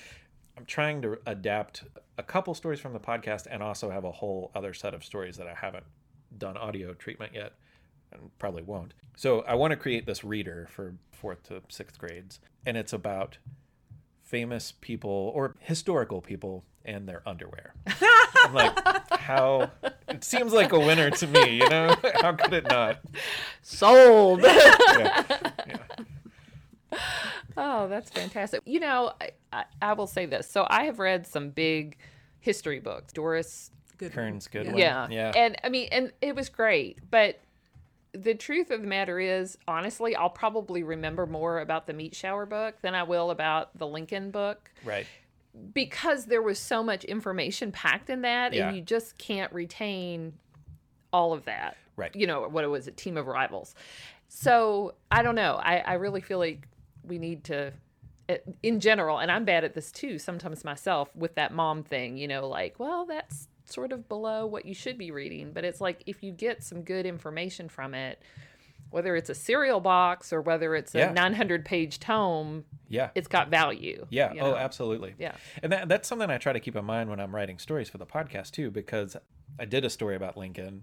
[0.57, 1.83] I'm trying to adapt
[2.17, 5.37] a couple stories from the podcast and also have a whole other set of stories
[5.39, 5.85] that I haven't
[6.37, 7.55] done audio treatment yet
[8.13, 8.95] and probably won't.
[9.17, 12.41] So I want to create this reader for fourth to sixth grades.
[12.67, 13.39] And it's about
[14.23, 17.75] famous people or historical people and their underwear.
[18.37, 18.79] I'm like,
[19.11, 19.71] how?
[20.09, 21.95] It seems like a winner to me, you know?
[22.21, 23.01] How could it not?
[23.63, 24.43] Sold.
[24.43, 25.25] Yeah.
[27.57, 28.63] oh, that's fantastic.
[28.65, 30.49] You know, I, I, I will say this.
[30.51, 31.97] So I have read some big
[32.41, 33.13] history books.
[33.13, 34.13] Doris Good.
[34.13, 34.79] Kearns Goodwin.
[34.79, 35.07] Yeah.
[35.11, 35.31] Yeah.
[35.37, 36.99] And I mean, and it was great.
[37.11, 37.39] But
[38.13, 42.47] the truth of the matter is, honestly, I'll probably remember more about the meat shower
[42.47, 45.07] book than I will about the Lincoln book right.
[45.75, 48.69] because there was so much information packed in that Yeah.
[48.69, 50.33] and you just can't retain
[51.13, 51.77] all of that.
[51.97, 52.17] Right.
[52.17, 53.75] You know, what it was, a Team of Rivals.
[54.29, 55.61] So I don't know.
[55.63, 56.67] I, I really feel like
[57.05, 57.75] we need to
[58.31, 62.17] eh, in general, and I'm bad at this too, sometimes myself with that mom thing,
[62.17, 65.53] you know, like, well, that's sort of below what you should be reading.
[65.53, 68.23] But it's like if you get some good information from it,
[68.91, 71.13] whether it's a cereal box or whether it's a Yeah.
[71.13, 73.11] 900 page tome, Yeah.
[73.15, 74.07] it's got value.
[74.11, 74.33] Yeah.
[74.33, 75.15] you Oh, absolutely.
[75.19, 75.37] Yeah.
[75.63, 77.99] And that, that's something I try to keep in mind when I'm writing stories for
[77.99, 79.17] the podcast too, because
[79.59, 80.83] I did a story about Lincoln,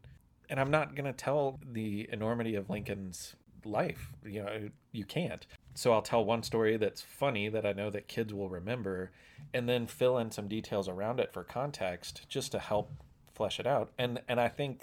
[0.49, 4.13] and I'm not going to tell the enormity of Lincoln's life.
[4.25, 5.45] You know, you can't.
[5.77, 9.11] So I'll tell one story that's funny that I know that kids will remember,
[9.53, 12.91] and then fill in some details around it for context, just to help
[13.35, 13.91] flesh it out.
[13.99, 14.81] And and I think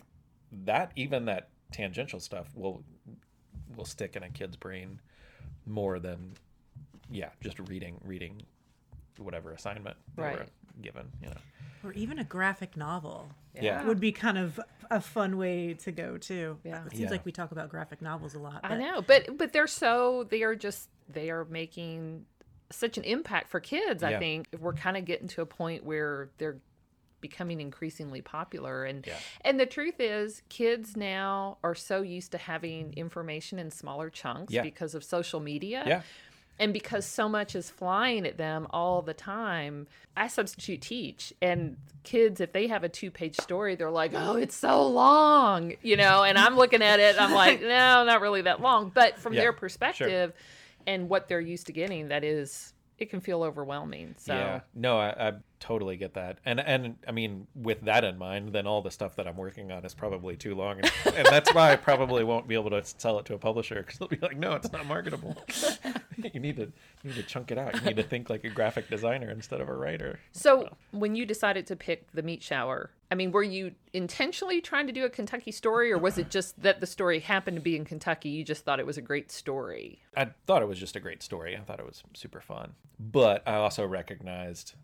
[0.53, 2.85] that even that tangential stuff will
[3.77, 5.01] will stick in a kid's brain
[5.67, 6.35] more than
[7.11, 8.41] yeah just reading reading
[9.18, 10.46] whatever assignment they were
[10.83, 11.37] given you know
[11.85, 13.85] Or even a graphic novel Yeah.
[13.85, 14.59] would be kind of
[14.90, 16.59] a fun way to go too.
[16.64, 16.85] Yeah.
[16.87, 17.11] It seems Yeah.
[17.11, 18.61] like we talk about graphic novels a lot.
[18.64, 22.27] I know, but but they're so they are just they are making
[22.70, 24.03] such an impact for kids.
[24.03, 26.59] I think we're kind of getting to a point where they're
[27.20, 29.16] becoming increasingly popular and Yeah.
[29.42, 34.53] and the truth is kids now are so used to having information in smaller chunks
[34.53, 34.61] Yeah.
[34.62, 36.03] because of social media yeah
[36.59, 39.87] and because so much is flying at them all the time
[40.17, 41.33] i substitute teach.
[41.43, 45.73] And kids if they have a two page story they're like oh it's so long
[45.83, 46.23] you know?
[46.23, 48.90] And i'm looking at it i'm like no not really that long.
[48.95, 49.59] But from Yeah, their sure.
[49.61, 50.33] perspective
[50.87, 54.35] and what they're used to getting that is it can feel overwhelming so.
[54.35, 54.61] Yeah.
[54.75, 55.33] No I, I
[55.64, 59.16] totally get that and and i mean with that in mind then all the stuff
[59.16, 62.46] that i'm working on is probably too long and, and that's why i probably won't
[62.46, 64.85] be able to sell it to a publisher because they'll be like no it's not
[64.85, 65.35] marketable
[66.35, 66.70] you need to
[67.03, 69.62] you need to chunk it out you need to think like a graphic designer instead
[69.62, 73.42] of a writer So when you decided to pick the meat shower, I mean, were
[73.42, 77.20] you intentionally trying to do a Kentucky story, or was it just that the story
[77.20, 78.31] happened to be in Kentucky?
[78.31, 80.00] You just thought it was a great story.
[80.16, 81.57] I thought it was just a great story.
[81.57, 82.74] I thought it was super fun.
[82.98, 84.74] But I also recognized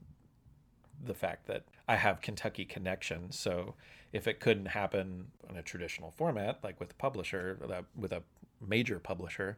[1.04, 3.32] the fact that I have Kentucky connection.
[3.32, 3.74] So
[4.12, 7.58] if it couldn't happen in a traditional format, like with a publisher,
[7.96, 8.22] with a,
[8.66, 9.56] major publisher,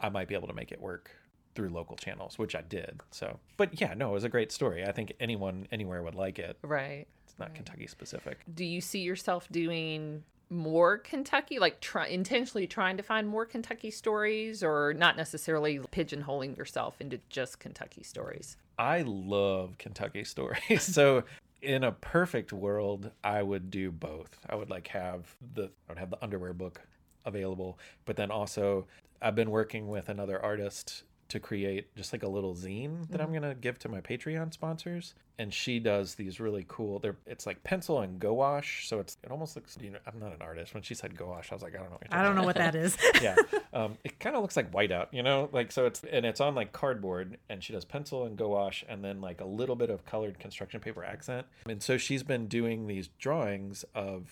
[0.00, 1.10] I might be able to make it work
[1.54, 3.00] through local channels, which I did.
[3.10, 4.82] So, but yeah, no, it was a great story.
[4.82, 6.56] I think anyone anywhere would like it.
[6.62, 7.06] Right.
[7.26, 8.38] It's not Kentucky specific.
[8.54, 13.90] Do you see yourself doing more Kentucky, like try, intentionally trying to find more Kentucky
[13.90, 18.56] stories, or not necessarily pigeonholing yourself into just Kentucky stories?
[18.82, 20.82] I love Kentucky stories.
[20.82, 21.22] so
[21.62, 24.40] in a perfect world, I would do both.
[24.48, 26.80] I would like have the I would have the underwear book
[27.24, 28.86] available, but then also
[29.20, 33.32] I've been working with another artist to create just like a little zine that I'm
[33.32, 35.14] gonna give to my Patreon sponsors.
[35.38, 36.98] And she does these really cool.
[36.98, 39.78] They're it's like pencil and gouache, so it's it almost looks.
[39.80, 40.74] You know, I'm not an artist.
[40.74, 41.96] When she said gouache, I was like, I don't know.
[41.96, 42.96] What you're I don't know what that is.
[43.22, 43.34] yeah,
[43.72, 46.54] um, it kind of looks like whiteout, you know, like so it's and it's on
[46.54, 50.04] like cardboard, and she does pencil and gouache, and then like a little bit of
[50.04, 51.46] colored construction paper accent.
[51.66, 54.30] And so she's been doing these drawings of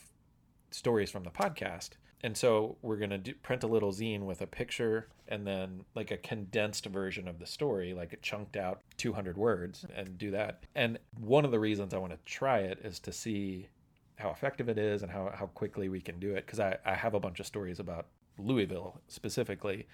[0.70, 1.90] stories from the podcast.
[2.22, 6.11] And so we're going to print a little zine with a picture and then like
[6.11, 10.64] a condensed version of the story, like a chunked out 200 words and do that.
[10.74, 13.68] And one of the reasons I want to try it is to see
[14.16, 16.44] how effective it is and how, how quickly we can do it.
[16.44, 18.06] Because I, I have a bunch of stories about
[18.38, 19.87] Louisville specifically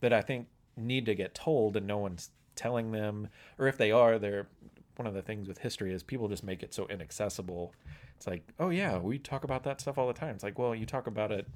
[0.00, 3.28] that I think need to get told and no one's telling them.
[3.58, 4.46] Or if they are, they're
[5.02, 7.74] one of the things with history is people just make it so inaccessible.
[8.16, 9.06] It's like, oh yeah, mm-hmm.
[9.08, 10.36] we talk about that stuff all the time.
[10.36, 11.48] It's like, well, you talk about it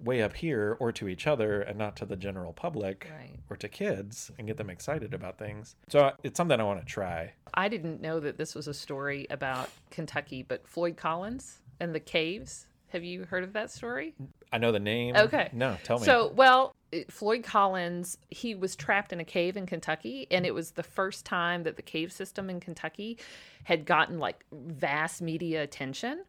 [0.00, 3.36] way up here or to each other and not to the general public Right.
[3.50, 5.76] or to kids and get them excited about things.
[5.88, 7.34] So it's something I want to try.
[7.52, 12.00] I didn't know that this was a story about Kentucky, but Floyd Collins and the
[12.00, 12.67] caves.
[12.88, 14.14] Have you heard of that story?
[14.52, 15.16] I know the name.
[15.16, 15.50] Okay.
[15.52, 16.04] No, tell me.
[16.04, 16.74] So, well,
[17.10, 21.26] Floyd Collins, he was trapped in a cave in Kentucky, and it was the first
[21.26, 23.18] time that the cave system in Kentucky
[23.64, 26.24] had gotten like vast media attention.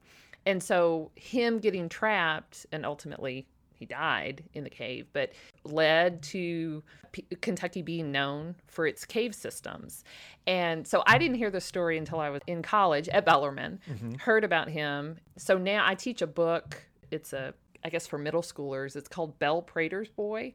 [0.46, 5.32] And so, him getting trapped and ultimately he died in the cave, but
[5.70, 10.04] led to P- Kentucky being known for its cave systems.
[10.48, 13.80] And so I didn't hear the story until I was in college at Bellarmine,
[14.20, 15.18] heard about him.
[15.38, 16.82] So now I teach a book.
[17.12, 17.54] It's a,
[17.84, 20.54] I guess for middle schoolers, it's called Belle Prater's Boy.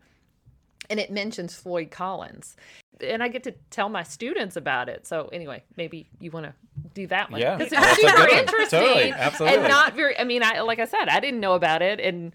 [0.91, 2.57] And it mentions Floyd Collins.
[3.01, 5.07] And I get to tell my students about it.
[5.07, 6.55] So anyway, maybe you want to
[6.93, 7.41] do that one.
[7.41, 8.81] Yeah, Because it's super interesting.
[8.81, 9.59] Totally, absolutely.
[9.59, 12.01] And not very, I mean, I, like I said, I didn't know about it.
[12.01, 12.33] And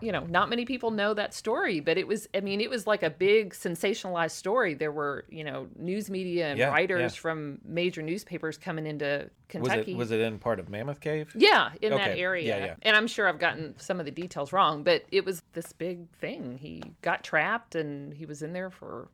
[0.00, 2.86] you know, not many people know that story, but it was, I mean, it was
[2.86, 4.74] like a big sensationalized story.
[4.74, 7.20] There were, you know, news media and Yeah, writers yeah.
[7.20, 9.92] from major newspapers coming into was Kentucky.
[9.92, 11.32] it was it in part of Mammoth Cave?
[11.34, 12.46] yeah, in that area.
[12.58, 12.74] yeah, yeah.
[12.82, 16.08] And I'm sure I've gotten some of the details wrong, but it was this big
[16.16, 16.58] thing.
[16.58, 19.08] He got trapped and he was in there for,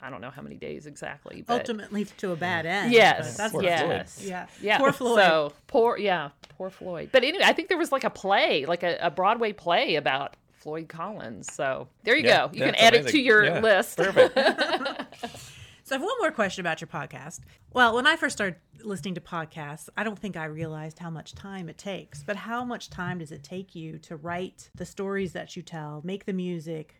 [0.00, 1.42] I don't know how many days exactly.
[1.46, 2.92] But Ultimately to a bad end.
[2.92, 4.28] Yes, but That's Poor yes, Floyd.
[4.28, 4.46] Yeah.
[4.60, 4.78] yeah.
[4.78, 5.18] Poor Floyd.
[5.18, 7.10] So poor, yeah, poor Floyd.
[7.12, 10.36] But anyway, I think there was like a play, like a, a Broadway play about
[10.58, 11.52] Floyd Collins.
[11.52, 12.52] So there you Yeah, go.
[12.52, 13.96] You can that's add it to your Yeah, list.
[13.96, 14.38] Perfect.
[15.86, 17.42] So I have one more question about your podcast.
[17.72, 21.36] Well, when I first started listening to podcasts, I don't think I realized how much
[21.36, 22.24] time it takes.
[22.24, 26.00] But how much time does it take you to write the stories that you tell,
[26.02, 26.96] make the music,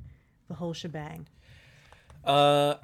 [0.47, 1.27] the whole shebang?
[2.27, 2.77] Uh,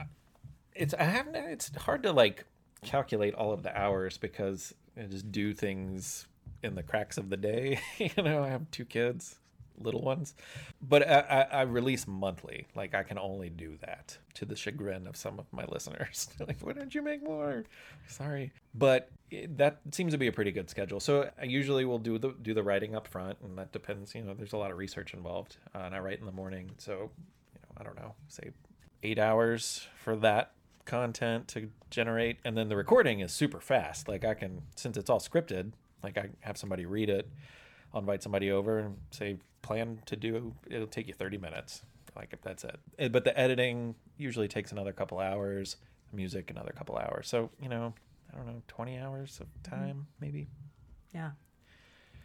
[0.74, 1.36] it's I haven't.
[1.36, 2.44] It's hard to like
[2.84, 6.26] calculate all of the hours because I just do things
[6.62, 7.80] in the cracks of the day.
[7.98, 9.36] you know, I have two kids,
[9.78, 10.34] little ones,
[10.80, 12.66] but I, I, I release monthly.
[12.74, 16.28] Like I can only do that to the chagrin of some of my listeners.
[16.46, 17.64] Like, why don't you make more?
[18.08, 21.00] Sorry, but it, that seems to be a pretty good schedule.
[21.00, 24.14] So I usually will do the do the writing up front, and that depends.
[24.14, 26.70] You know, there's a lot of research involved, uh, and I write in the morning.
[26.78, 26.92] So
[27.54, 28.50] you know, I don't know, say
[29.02, 30.52] eight hours for that
[30.84, 34.08] content to generate and then the recording is super fast.
[34.08, 37.28] Like i can since it's all scripted like i have somebody read it
[37.94, 41.82] i'll invite somebody over and say plan to do it'll take you 30 minutes
[42.16, 43.12] like if that's it.
[43.12, 45.76] But the editing usually takes another couple hours
[46.12, 47.28] music another couple hours.
[47.28, 47.94] So you know
[48.32, 50.48] i don't know 20 hours of time maybe?
[51.14, 51.32] Yeah.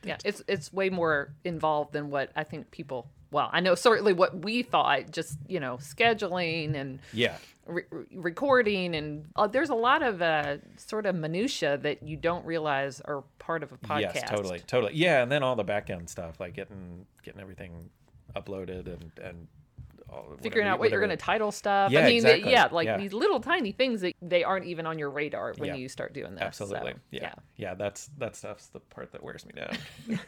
[0.08, 3.10] Yeah, it's it's way more involved than what I think people.
[3.30, 5.12] Well, I know certainly what we thought.
[5.12, 10.22] Just you know, scheduling and yeah re- re- recording, and uh, there's a lot of
[10.22, 14.16] uh, sort of minutia that you don't realize are part of a podcast.
[14.16, 14.94] Yes, totally, totally.
[14.96, 17.90] Yeah, and then all the back end stuff, like getting getting everything
[18.36, 19.48] uploaded and and
[20.10, 21.92] all, Figuring whatever- out what you're going to title stuff.
[21.92, 22.52] Yeah, I mean, exactly.
[22.52, 22.98] yeah, like Yeah.
[22.98, 25.76] these little tiny things that they aren't even on your radar when Yeah.
[25.76, 26.58] you start doing this.
[26.58, 26.94] so, Absolutely.
[27.12, 27.34] yeah.
[27.56, 27.74] yeah.
[27.74, 29.78] that's that stuff's the part that wears me down.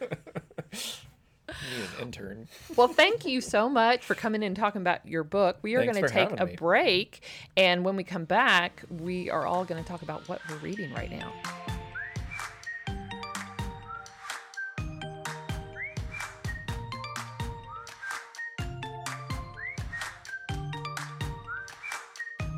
[1.49, 2.47] Need an intern.
[2.75, 5.57] Well, thank you so much for coming in and talking about your book.
[5.63, 6.55] We are going to take a me.
[6.55, 7.23] break.
[7.57, 10.93] And when we come back, we are all going to talk about what we're reading
[10.93, 11.33] right now.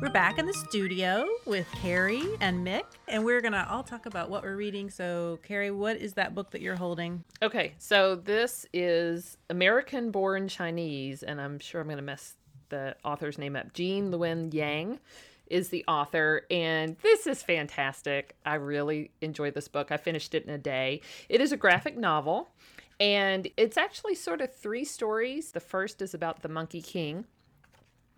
[0.02, 4.06] We're back in the studio with Carrie and Mick, and we're going to all talk
[4.06, 4.90] about what we're reading.
[4.90, 7.22] So, Carrie, what is that book that you're holding?
[7.40, 12.34] Okay, so this is American Born Chinese, and I'm sure I'm going to mess
[12.68, 13.74] the author's name up.
[13.74, 14.98] Gene Luen Yang
[15.46, 18.34] is the author, and this is fantastic.
[18.44, 19.92] I really enjoyed this book.
[19.92, 21.00] I finished it in a day.
[21.28, 22.50] It is a graphic novel,
[22.98, 25.52] and it's actually sort of three stories.
[25.52, 27.26] The first is about the Monkey King.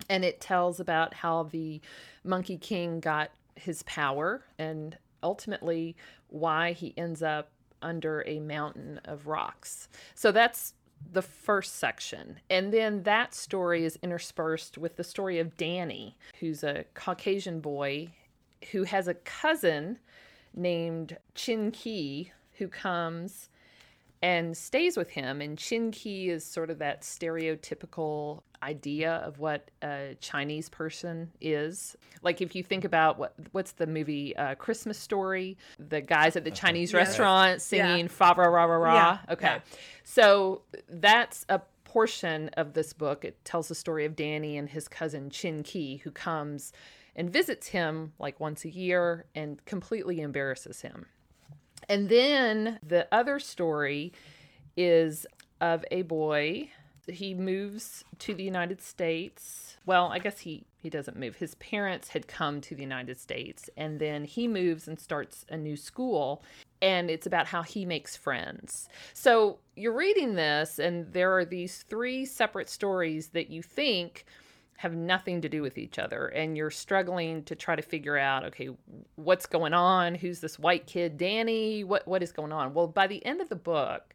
[0.09, 1.81] And it tells about how the
[2.23, 5.95] Monkey King got his power and ultimately
[6.27, 7.49] why he ends up
[7.81, 9.87] under a mountain of rocks.
[10.13, 10.73] So that's
[11.11, 12.39] the first section.
[12.49, 18.09] And then that story is interspersed with the story of Danny, who's a Caucasian boy
[18.71, 19.99] who has a cousin
[20.55, 23.49] named Chin-Kee who comes
[24.25, 25.39] and stays with him.
[25.39, 31.95] And Chin-Kee is sort of that stereotypical idea of what a Chinese person is.
[32.23, 36.43] Like if you think about what what's the movie uh, Christmas Story, the guys at
[36.43, 37.07] the Chinese Yes.
[37.09, 38.07] restaurant singing Yeah.
[38.07, 38.93] fa ra ra ra ra.
[38.95, 39.33] Yeah.
[39.33, 39.59] Okay, Yeah.
[40.03, 43.23] so that's a portion of this book.
[43.25, 46.73] It tells the story of Danny and his cousin Chin-Kee, who comes
[47.15, 51.05] and visits him like once a year and completely embarrasses him.
[51.87, 54.13] And then the other story
[54.75, 55.25] is
[55.61, 56.69] of a boy.
[57.07, 59.77] He moves to the United States.
[59.85, 61.37] Well, I guess he he doesn't move.
[61.37, 65.57] His parents had come to the United States and then he moves and starts a
[65.57, 66.43] new school
[66.79, 68.87] and it's about how he makes friends.
[69.13, 74.25] So, you're reading this and there are these three separate stories that you think
[74.77, 78.43] have nothing to do with each other and you're struggling to try to figure out
[78.43, 78.69] okay
[79.15, 80.15] what's going on?
[80.15, 81.17] Who's this white kid?
[81.17, 81.83] Danny?
[81.83, 82.73] What what is going on?
[82.73, 84.13] Well by the end of the book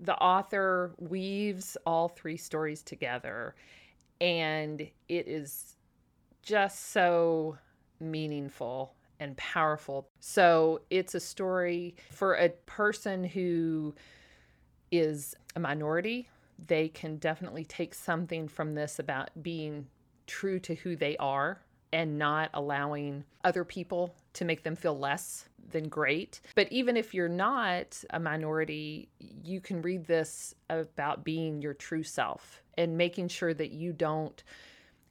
[0.00, 3.56] the author weaves all three stories together
[4.20, 5.76] and it is
[6.42, 7.58] just so
[8.00, 10.08] meaningful and powerful.
[10.20, 13.94] So it's a story for a person who
[14.90, 16.28] is a minority
[16.66, 19.86] they can definitely take something from this about being
[20.26, 21.60] true to who they are
[21.92, 26.40] and not allowing other people to make them feel less than great.
[26.54, 32.02] But even if you're not a minority, you can read this about being your true
[32.02, 34.42] self and making sure that you don't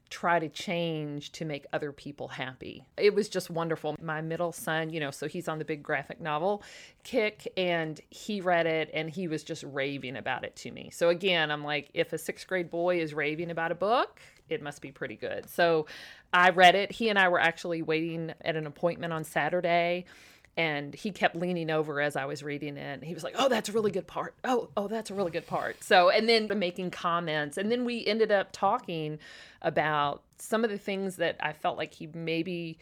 [0.09, 2.85] try to change to make other people happy.
[2.97, 3.95] It was just wonderful.
[4.01, 6.63] My middle son, you know, so he's on the big graphic novel
[7.03, 10.89] kick and he read it and he was just raving about it to me.
[10.91, 14.61] So again, I'm like, if a sixth grade boy is raving about a book, it
[14.61, 15.49] must be pretty good.
[15.49, 15.85] So
[16.33, 16.91] I read it.
[16.91, 20.05] He and I were actually waiting at an appointment on Saturday
[20.57, 23.03] and he kept leaning over as I was reading it.
[23.03, 24.35] He was like, "Oh, that's a really good part.
[24.43, 28.05] Oh, oh, that's a really good part." So, and then making comments, and then we
[28.05, 29.19] ended up talking
[29.61, 32.79] about some of the things that I felt like he maybe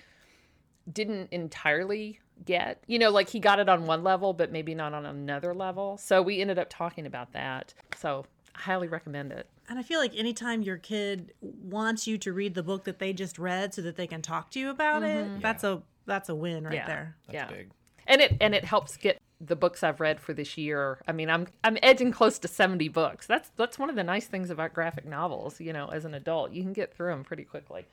[0.91, 2.82] didn't entirely get.
[2.88, 5.97] You know, like he got it on one level, but maybe not on another level.
[5.97, 7.73] So we ended up talking about that.
[7.97, 9.49] So, I highly recommend it.
[9.67, 13.13] And I feel like anytime your kid wants you to read the book that they
[13.13, 15.39] just read so that they can talk to you about it, mm-hmm.
[15.41, 16.87] that's a that's a win right Yeah.
[16.87, 17.15] there.
[17.27, 17.57] That's yeah.
[17.57, 17.71] big.
[18.07, 20.99] and it and it helps get the books I've read for this year.
[21.07, 23.27] I mean, I'm I'm edging close to 70 books.
[23.27, 26.51] That's that's one of the nice things about graphic novels, you know, as an adult.
[26.51, 27.85] You can get through them pretty quickly.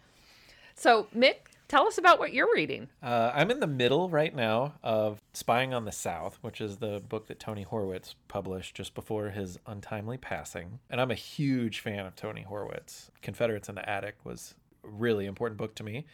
[0.75, 1.35] So, Mick,
[1.69, 2.89] tell us about what you're reading.
[3.03, 7.01] Uh, I'm in the middle right now of Spying on the South, which is the
[7.07, 10.79] book that Tony Horwitz published just before his untimely passing.
[10.89, 13.11] And I'm a huge fan of Tony Horwitz.
[13.21, 16.07] Confederates in the Attic was a really important book to me.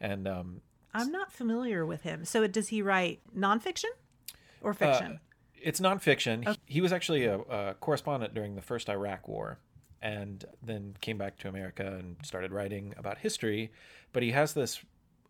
[0.00, 0.60] And um,
[0.96, 2.24] I'm not familiar with him.
[2.24, 3.90] So does he write nonfiction
[4.60, 5.20] or uh, fiction?
[5.62, 6.48] it's nonfiction.
[6.48, 9.58] He, he was actually a, a correspondent during the first Iraq War
[10.02, 13.72] and then came back to America and started writing about history.
[14.12, 14.80] But he has this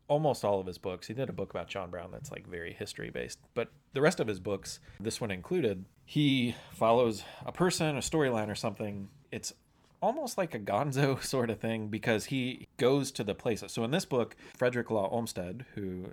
[0.09, 1.07] almost all of his books.
[1.07, 3.39] He did a book about John Brown that's like very history based.
[3.55, 8.51] But the rest of his books, this one included, he follows a person, a storyline,
[8.51, 9.09] or something.
[9.33, 9.53] It's
[10.01, 13.73] almost like a gonzo sort of thing because he goes to the places.
[13.73, 16.07] So in this book, Frederick Law Olmsted, who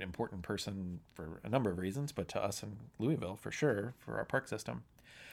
[0.00, 4.16] important person for a number of reasons, but to us in Louisville for sure for
[4.18, 4.84] our park system.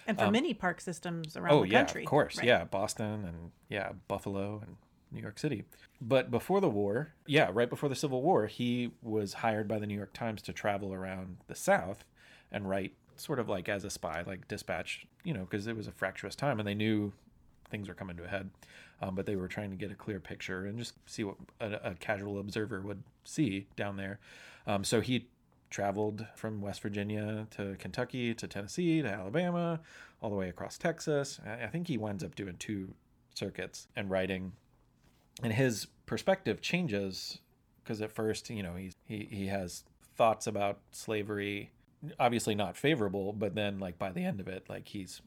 [0.08, 2.02] and for many park systems around um, Oh the yeah, country.
[2.04, 2.48] of course, Right.
[2.48, 4.76] yeah, Boston and yeah, Buffalo and
[5.12, 5.66] New York City.
[6.02, 9.86] But before the war, yeah, right before the Civil War, he was hired by the
[9.86, 12.04] New York Times to travel around the South
[12.52, 15.88] and write sort of like as a spy, like dispatch, you know, because it was
[15.88, 17.14] a fractious time and they knew
[17.70, 18.50] things were coming to a head.
[19.02, 21.92] Um, but they were trying to get a clear picture and just see what a,
[21.92, 24.20] a casual observer would see down there.
[24.66, 25.28] Um, so he
[25.70, 29.82] traveled from West Virginia to Kentucky to Tennessee to Alabama,
[30.22, 31.40] all the way across Texas.
[31.46, 32.94] I I think he winds up doing two
[33.34, 34.54] circuits and writing.
[35.44, 37.40] And his perspective changes
[37.84, 39.84] because at first, you know, he's, he he has
[40.16, 41.72] thoughts about slavery,
[42.20, 45.22] obviously not favorable, but then like by the end of it, like he's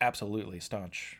[0.00, 1.19] absolutely staunch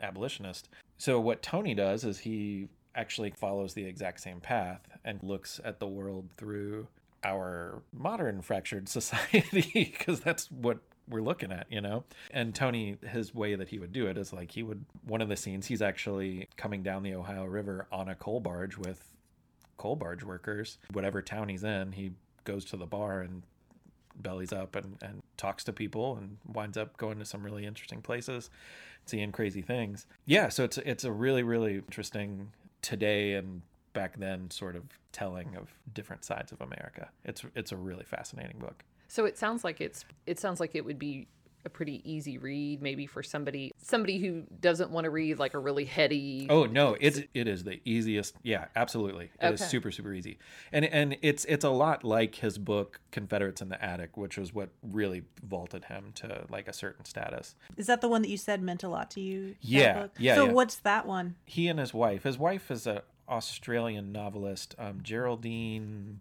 [0.00, 0.68] abolitionist.
[0.98, 5.80] So what Tony does is he actually follows the exact same path and looks at
[5.80, 6.86] the world through
[7.24, 10.78] our modern fractured society because that's what
[11.08, 12.04] we're looking at, you know?
[12.30, 15.28] And Tony, his way that he would do it is like he would, one of
[15.28, 19.10] the scenes, he's actually coming down the Ohio River on a coal barge with
[19.76, 20.78] coal barge workers.
[20.92, 22.12] Whatever town he's in, he
[22.44, 23.42] goes to the bar and
[24.16, 28.02] bellies up and, and talks to people and winds up going to some really interesting
[28.02, 28.50] places,
[29.06, 30.06] seeing crazy things.
[30.26, 32.52] Yeah, so it's it's a really, really interesting
[32.82, 33.62] today and
[33.92, 37.08] back then sort of telling of different sides of America.
[37.24, 38.84] It's it's a really fascinating book.
[39.08, 41.28] So it sounds like it's it sounds like it would be
[41.64, 45.58] a pretty easy read maybe for somebody somebody who doesn't want to read like a
[45.58, 48.34] really heady Oh no, it's it is the easiest.
[48.42, 49.30] Yeah, absolutely.
[49.40, 49.68] It is Okay.
[49.70, 50.38] super super easy.
[50.72, 54.52] And and it's it's a lot like his book Confederates in the Attic, which was
[54.52, 57.54] what really vaulted him to like a certain status.
[57.76, 59.54] Is that the one that you said meant a lot to you?
[59.60, 60.52] Yeah, yeah, So yeah.
[60.52, 61.36] what's that one?
[61.46, 62.24] He and his wife.
[62.24, 66.20] His wife is a Australian novelist, um, Geraldine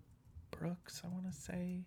[0.52, 1.80] Brooks, I want to say.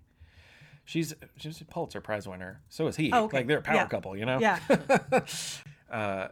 [0.86, 2.62] She's she's a Pulitzer Prize winner.
[2.70, 3.12] So is he.
[3.12, 3.38] Oh, okay.
[3.38, 3.86] Like they're a power Yeah.
[3.88, 4.38] couple, you know?
[4.38, 4.60] Yeah.
[5.90, 6.28] uh,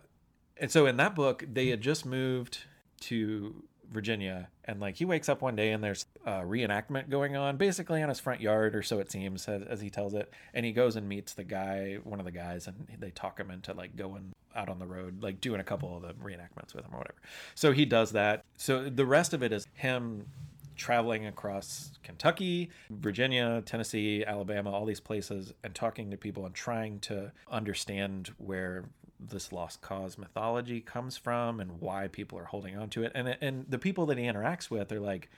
[0.57, 2.61] and so in that book, they had just moved
[3.00, 7.57] to Virginia, and like he wakes up one day and there's a reenactment going on,
[7.57, 10.32] basically on his front yard, or so it seems, as, as he tells it.
[10.55, 13.50] And he goes and meets the guy, one of the guys, and they talk him
[13.50, 16.84] into like going out on the road, like doing a couple of the reenactments with
[16.84, 17.18] him or whatever.
[17.57, 18.44] So he does that.
[18.57, 20.26] So the rest of it is him
[20.76, 27.00] traveling across Kentucky, Virginia, Tennessee, Alabama, all these places, and talking to people and trying
[27.00, 28.84] to understand where
[29.20, 33.12] this lost cause mythology comes from and why people are holding on to it.
[33.14, 35.30] And and the people that he interacts with are like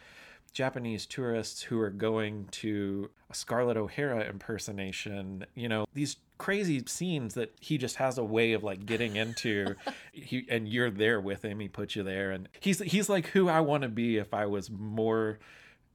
[0.52, 7.34] Japanese tourists who are going to a Scarlett O'Hara impersonation, you know, these crazy scenes
[7.34, 9.74] that he just has a way of like getting into.
[10.18, 11.60] He, and you're there with him.
[11.60, 12.30] He puts you there.
[12.30, 15.38] And he's he's like who I want to be if I was more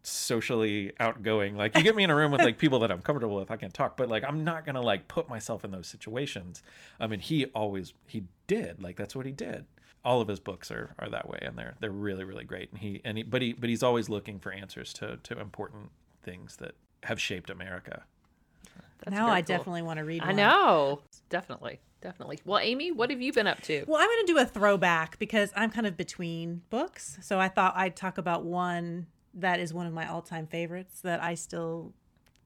[0.03, 1.57] socially outgoing.
[1.57, 3.55] Like you get me in a room with like people that I'm comfortable with I
[3.57, 3.97] can talk.
[3.97, 6.61] But like I'm not going to like put myself in those situations.
[6.99, 8.81] I mean he always he did.
[8.81, 9.65] Like that's what he did.
[10.05, 12.69] All of his books are, are that way and they're they're really really great.
[12.69, 15.89] And he and he but he but he's always looking for answers to to important
[16.21, 18.03] things that have shaped America
[19.03, 19.57] That's now I cool.
[19.57, 20.35] definitely want to read I one.
[20.35, 21.01] know.
[21.29, 21.79] Definitely.
[22.01, 22.39] Definitely.
[22.45, 23.85] Well, Amy, what have you been up to?
[23.87, 27.17] Well, I'm going to do a throwback because I'm kind of between books.
[27.21, 31.01] So I thought I'd talk about one that is one of my all time favorites
[31.01, 31.93] that I still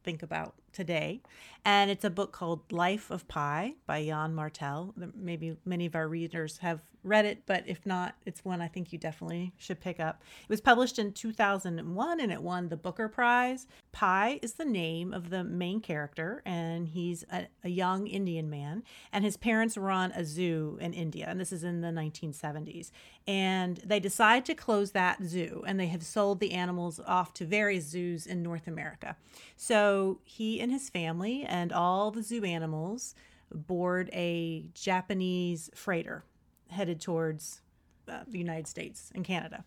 [0.04, 1.22] think about today.
[1.64, 4.94] And it's a book called Life of Pi by Yann Martel.
[5.16, 8.92] Maybe many of our readers have read it, but if not, it's one I think
[8.92, 10.22] you definitely should pick up.
[10.42, 13.68] It was published in 2001 and it won the Booker Prize.
[13.92, 18.84] Pi is the name of the main character, and he's a, a young Indian man,
[19.14, 22.92] and his parents run a zoo in India, and this is in the 1970s.
[23.28, 27.46] And they decide to close that zoo, and they have sold the animals off to
[27.46, 29.16] various zoos in North America.
[29.56, 33.14] So he and his family and all the zoo animals
[33.54, 36.24] board a Japanese freighter
[36.72, 37.62] headed towards
[38.10, 39.64] uh, the United States and Canada.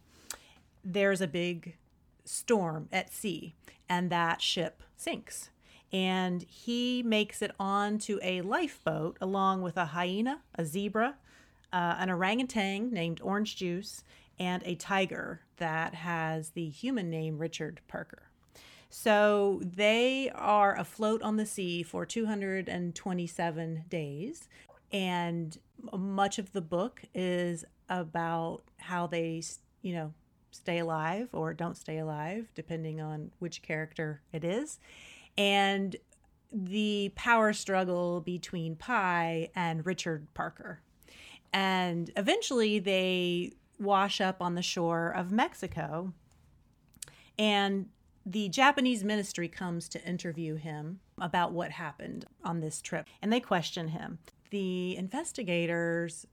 [0.84, 1.76] There's a big
[2.24, 3.55] storm at sea,
[3.88, 5.51] and that ship sinks.
[5.92, 11.14] And he makes it onto a lifeboat along with a hyena, a zebra,
[11.72, 14.03] uh, an orangutan named Orange Juice,
[14.36, 18.27] and a tiger that has the human name Richard Parker.
[18.91, 24.49] So they are afloat on the sea for 227 days.
[24.91, 25.59] And
[25.93, 29.43] much of the book is about how they,
[29.82, 30.14] you know,
[30.51, 34.80] stay alive or don't stay alive, depending on which character it is.
[35.36, 35.95] And
[36.51, 40.80] the power struggle between Pi and Richard Parker.
[41.53, 46.12] And eventually they wash up on the shore of Mexico.
[47.39, 47.86] And
[48.30, 53.40] the Japanese ministry comes to interview him about what happened on this trip, and they
[53.40, 54.18] question him.
[54.50, 56.26] The investigators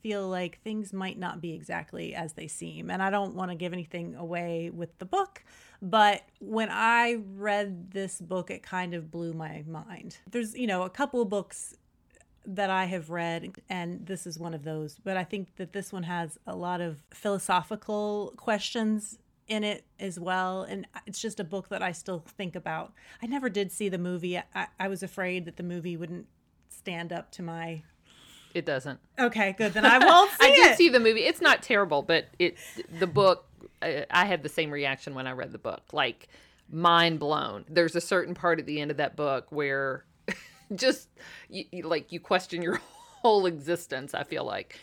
[0.00, 3.56] feel like things might not be exactly as they seem, and I don't want to
[3.56, 5.42] give anything away with the book,
[5.82, 10.18] but when I read this book, it kind of blew my mind.
[10.30, 11.76] There's, you know, a couple books
[12.46, 14.98] that I have read, and this is one of those.
[15.02, 19.18] But I think that this one has a lot of philosophical questions
[19.50, 20.62] in it as well.
[20.62, 22.92] And it's just a book that I still think about.
[23.22, 24.38] I never did see the movie.
[24.38, 26.26] I, I was afraid that the movie wouldn't
[26.68, 27.82] stand up to my.
[28.54, 29.00] It doesn't.
[29.18, 29.74] Okay, good.
[29.74, 30.76] Then I won't see I did it.
[30.78, 31.24] see the movie.
[31.24, 32.56] It's not terrible, but it
[32.98, 33.44] the book.
[33.82, 35.82] I, I had the same reaction when I read the book.
[35.92, 36.28] Like
[36.70, 37.64] mind blown.
[37.68, 40.04] There's a certain part at the end of that book where
[40.74, 41.08] just
[41.48, 42.80] you, you- like you question your
[43.22, 44.14] whole existence.
[44.14, 44.78] I feel like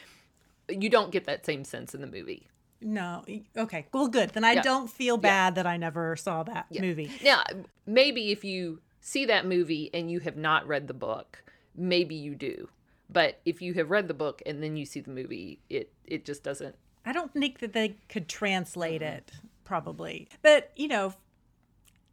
[0.70, 2.48] you don't get that same sense in the movie.
[2.82, 3.24] No.
[3.56, 3.88] Okay.
[3.94, 4.32] Well, good.
[4.32, 4.62] Then I Yeah.
[4.62, 7.12] don't feel bad that I never saw that movie.
[7.24, 7.44] Now,
[7.86, 11.44] maybe if you see that movie and you have not read the book,
[11.76, 12.70] maybe you do.
[13.10, 16.26] But if you have read the book and then you see the movie, it it
[16.26, 16.76] just doesn't.
[17.06, 19.16] I don't think that they could translate mm-hmm.
[19.16, 19.32] it,
[19.64, 20.28] probably.
[20.42, 21.14] But, you know,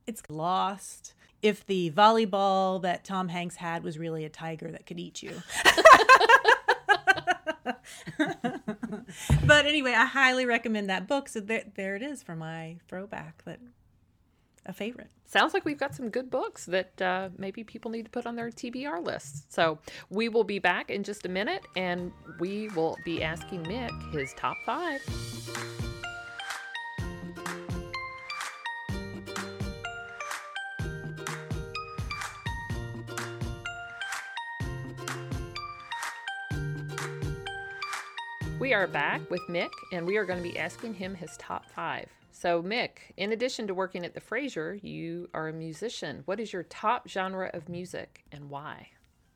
[0.07, 1.15] it's lost.
[1.43, 5.43] If the volleyball that Tom Hanks had was really a tiger that could eat you.
[9.47, 11.29] but anyway, I highly recommend that book.
[11.29, 13.61] So there, there it is for my throwback that
[14.67, 15.11] a favorite.
[15.27, 18.37] Sounds like we've got some good books that uh, maybe people need to put on
[18.37, 19.45] their TBR lists.
[19.49, 19.79] So
[20.11, 24.33] we will be back in just a minute and we will be asking Mick his
[24.35, 25.03] top five.
[38.65, 41.69] We are back with Mick, and we are going to be asking him his top
[41.69, 42.07] five.
[42.33, 46.23] So, Mick, in addition to working at the Frazier, you are a musician.
[46.25, 48.89] What is your top genre of music and why?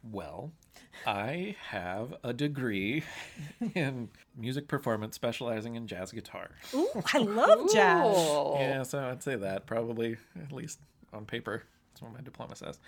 [0.02, 0.52] Well,
[1.06, 3.04] I have a degree
[3.74, 6.48] in music performance specializing in jazz guitar.
[6.72, 8.16] Ooh, I love jazz.
[8.16, 10.80] Yeah, so I'd say that probably, at least
[11.12, 11.64] on paper.
[11.98, 12.78] That's what my diploma says.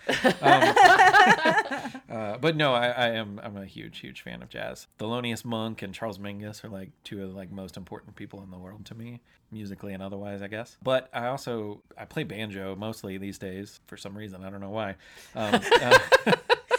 [0.41, 4.87] Um, uh, but no, I, I am I'm a huge, huge fan of jazz.
[4.99, 8.51] Thelonious Monk and Charles Mingus are like two of the like most important people in
[8.51, 9.19] the world to me,
[9.51, 10.77] musically and otherwise, I guess.
[10.81, 14.43] But I also I play banjo mostly these days for some reason.
[14.45, 14.95] I don't know why.
[15.35, 15.99] Um, uh,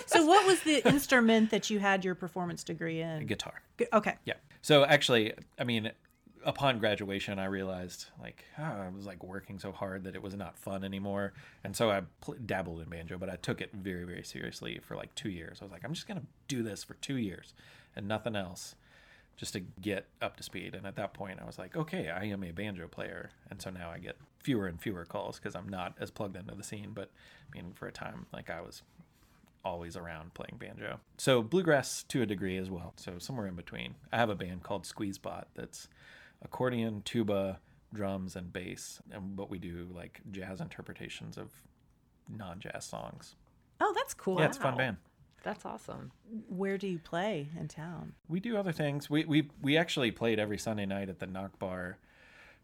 [0.07, 3.27] So, what was the instrument that you had your performance degree in?
[3.27, 3.63] guitar.
[3.93, 4.15] Okay.
[4.27, 4.35] Yeah.
[4.61, 5.91] So actually, I mean,
[6.45, 10.35] upon graduation, I realized like oh, I was like working so hard that it was
[10.35, 11.33] not fun anymore,
[11.65, 14.97] and so I pl- dabbled in banjo, but I took it very, very seriously for
[14.97, 15.59] like two years.
[15.61, 17.55] I was like, I'm just gonna do this for two years
[17.95, 18.75] and nothing else,
[19.37, 20.75] just to get up to speed.
[20.75, 23.71] And at that point, I was like, okay, I am a banjo player, and so
[23.71, 26.91] now I get fewer and fewer calls because I'm not as plugged into the scene.
[26.95, 27.11] But
[27.51, 28.83] I mean, for a time, like I was
[29.65, 31.01] always around playing banjo.
[31.19, 32.95] So bluegrass to a degree as well.
[32.97, 33.95] So somewhere in between.
[34.13, 35.89] I have a band called Squeezebot that's
[36.45, 37.61] accordion, tuba,
[37.93, 39.01] drums, and bass.
[39.11, 41.51] And but we do like jazz interpretations of
[42.29, 43.37] non-jazz songs.
[43.81, 44.39] Oh, that's cool.
[44.39, 44.97] Yeah, it's a fun band.
[45.43, 46.13] That's awesome.
[46.49, 48.13] Where do you play in town?
[48.29, 49.11] We do other things.
[49.11, 51.99] We we we actually played every Sunday night at the Nach Bar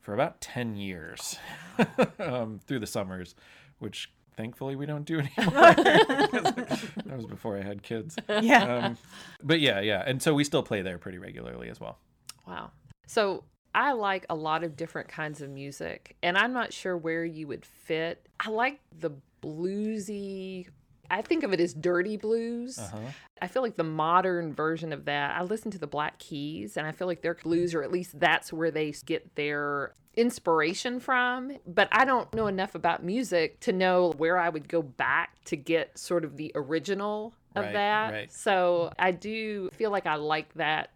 [0.01, 1.37] for about ten years
[2.20, 3.35] um, through the summers,
[3.81, 5.74] which thankfully we don't do anymore.
[5.74, 8.16] that was before I had kids.
[8.41, 8.87] Yeah.
[8.87, 8.99] Um,
[9.43, 11.99] but yeah, yeah, and so we still play there pretty regularly as well.
[12.47, 12.70] Wow.
[13.09, 13.43] So
[13.75, 17.47] I like a lot of different kinds of music, and I'm not sure where you
[17.49, 18.27] would fit.
[18.41, 19.11] I like the
[19.43, 20.69] bluesy.
[21.11, 22.79] I think of it as dirty blues.
[22.79, 22.99] Uh-huh.
[23.41, 25.37] I feel like the modern version of that.
[25.39, 28.19] I listen to the Black Keys, and I feel like their blues, or at least
[28.19, 31.57] that's where they get their inspiration from.
[31.66, 35.57] But I don't know enough about music to know where I would go back to
[35.57, 38.12] get sort of the original of Right, that.
[38.12, 38.33] right.
[38.33, 40.91] So I do feel like I like that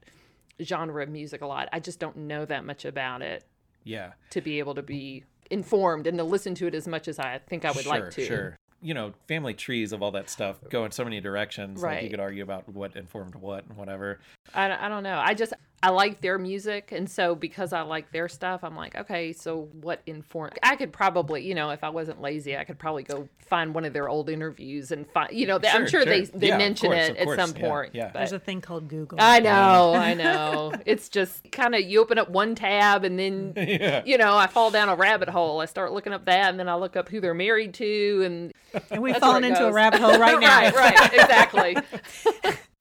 [0.61, 1.69] genre of music a lot.
[1.73, 3.45] I just don't know that much about it
[3.85, 4.13] Yeah.
[4.31, 7.39] to be able to be informed and to listen to it as much as I
[7.47, 8.25] think I would sure, like to.
[8.25, 8.57] Sure.
[8.81, 11.83] You know, family trees of all that stuff go in so many directions.
[11.83, 14.19] Like you could argue about what informed what and whatever.
[14.55, 15.19] I, I don't know.
[15.19, 15.53] I just
[15.85, 19.69] I like their music, and so because I like their stuff, I'm like, okay, so
[19.81, 20.57] what informed?
[20.63, 23.85] I could probably, you know, if I wasn't lazy, I could probably go find one
[23.85, 26.59] of their old interviews and find, you know, they, I'm Sure, sure, they they Yeah,
[26.59, 27.41] mention course, it at course.
[27.41, 27.95] some Yeah, point.
[27.95, 28.05] yeah.
[28.13, 29.19] but- There's a thing called Google.
[29.21, 30.73] I know, I know.
[30.87, 34.03] It's just kind of you open up one tab and then Yeah.
[34.05, 35.61] you know I fall down a rabbit hole.
[35.61, 38.53] I start looking up that and then I look up who they're married to and
[38.93, 40.61] and we've fallen it into a rabbit hole right now.
[40.71, 41.77] right, right, exactly.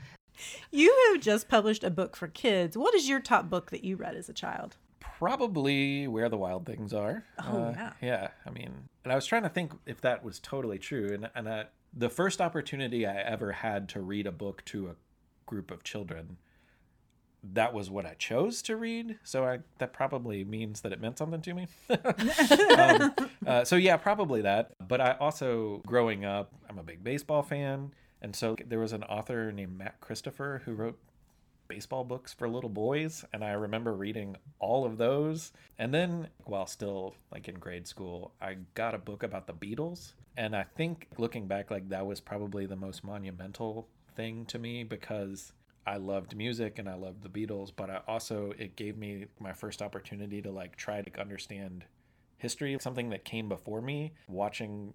[0.72, 2.78] You have just published a book for kids.
[2.78, 4.78] What is your top book that you read as a child?
[5.02, 7.24] Probably where the wild things are.
[7.40, 7.94] Oh, Uh, yeah.
[8.02, 8.28] Yeah.
[8.46, 8.72] I mean,
[9.04, 11.10] and I was trying to think if that was totally true.
[11.14, 14.96] And and I, the first opportunity I ever had to read a book to a
[15.46, 16.38] group of children,
[17.44, 19.20] that was what I chose to read.
[19.24, 21.68] So I that probably means that it meant something to me.
[21.90, 23.14] um,
[23.46, 24.72] uh, so yeah, probably that.
[24.88, 29.04] But I also, growing up, I'm a big baseball fan, and so there was an
[29.04, 31.00] author named Matt Christopher who wrote
[31.68, 35.54] baseball books for little boys and i remember reading all of those.
[35.80, 40.12] And then while still like in grade school i got a book about the beatles.
[40.36, 44.84] And i think looking back like that was probably the most monumental thing to me
[44.84, 45.54] because
[45.88, 49.54] i loved music and i loved the beatles but i also it gave me my
[49.54, 51.86] first opportunity to like try to understand
[52.38, 54.94] history something that came before me watching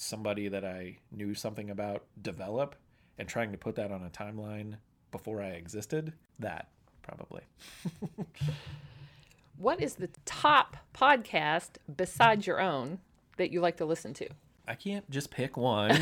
[0.00, 2.74] somebody that i knew something about develop
[3.18, 4.76] and trying to put that on a timeline
[5.12, 6.68] before I existed, that
[7.02, 7.42] probably.
[9.60, 12.98] What is the top podcast besides your own
[13.36, 14.28] that you like to listen to?
[14.70, 15.90] I can't just pick one.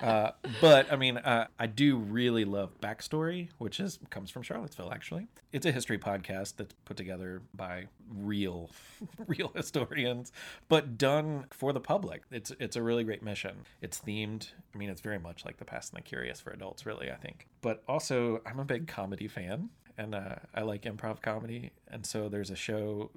[0.00, 0.30] uh,
[0.60, 4.92] but I mean, uh, I do really love Backstory, which is comes from Charlottesville.
[4.92, 8.70] Actually, it's a history podcast that's put together by real,
[9.26, 10.30] real historians,
[10.68, 12.22] but done for the public.
[12.30, 13.56] It's it's a really great mission.
[13.82, 14.52] It's themed.
[14.72, 17.10] I mean, it's very much like The Past and the Curious for adults, really.
[17.10, 17.48] I think.
[17.60, 22.28] But also, I'm a big comedy fan, and uh, I like improv comedy, and so
[22.28, 23.10] there's a show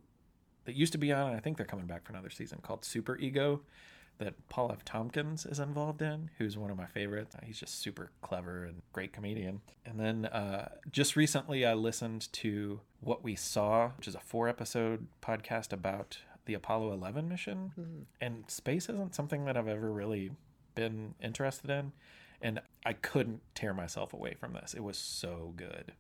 [0.65, 2.85] that used to be on, and I think they're coming back for another season called
[2.85, 3.61] Super Ego
[4.19, 4.85] that Paul F.
[4.85, 7.35] Tompkins is involved in, who's one of my favorites.
[7.43, 9.61] He's just super clever and great comedian.
[9.85, 14.47] And then uh, just recently, I listened to What We Saw, which is a four
[14.47, 17.71] episode podcast about the Apollo 11 mission.
[17.79, 18.01] Mm-hmm.
[18.21, 20.31] And space isn't something that I've ever really
[20.75, 21.91] been interested in.
[22.41, 24.73] And I couldn't tear myself away from this.
[24.73, 25.93] It was so good.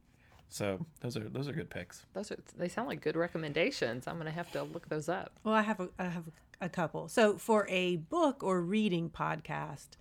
[0.53, 2.05] So those are those are good picks.
[2.13, 4.05] Those are they sound like good recommendations.
[4.05, 5.31] I'm gonna have to look those up.
[5.43, 6.25] Well, I have a, I have
[6.61, 7.07] a couple.
[7.07, 9.97] So for a book or reading podcast,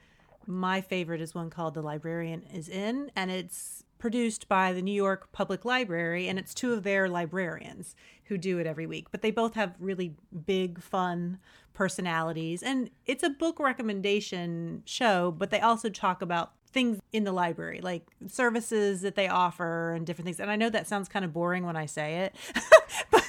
[0.46, 4.92] my favorite is one called The Librarian is In, and it's produced by the New
[4.92, 9.10] York Public Library, and it's two of their librarians who do it every week.
[9.10, 11.38] But they both have really big, fun
[11.72, 15.30] personalities, and it's a book recommendation show.
[15.30, 20.06] But they also talk about things in the library, like services that they offer and
[20.06, 20.40] different things.
[20.40, 22.36] And I know that sounds kind of boring when I say it,
[23.10, 23.24] but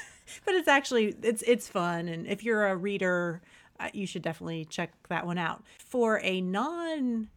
[0.45, 2.07] but it's actually it's it's fun.
[2.07, 3.41] And if you're a reader,
[3.79, 5.63] uh, you should definitely check that one out.
[5.77, 7.29] For a non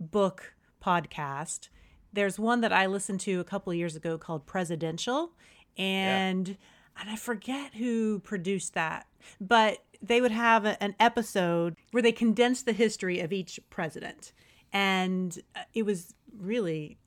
[0.00, 1.68] book podcast,
[2.12, 5.32] there's one that I listened to a couple years ago called Presidential,
[5.76, 6.54] and yeah.
[6.98, 9.06] and I forget who produced that,
[9.40, 14.32] but they would have a, an episode where they condensed the history of each president
[14.72, 16.98] and uh, it was really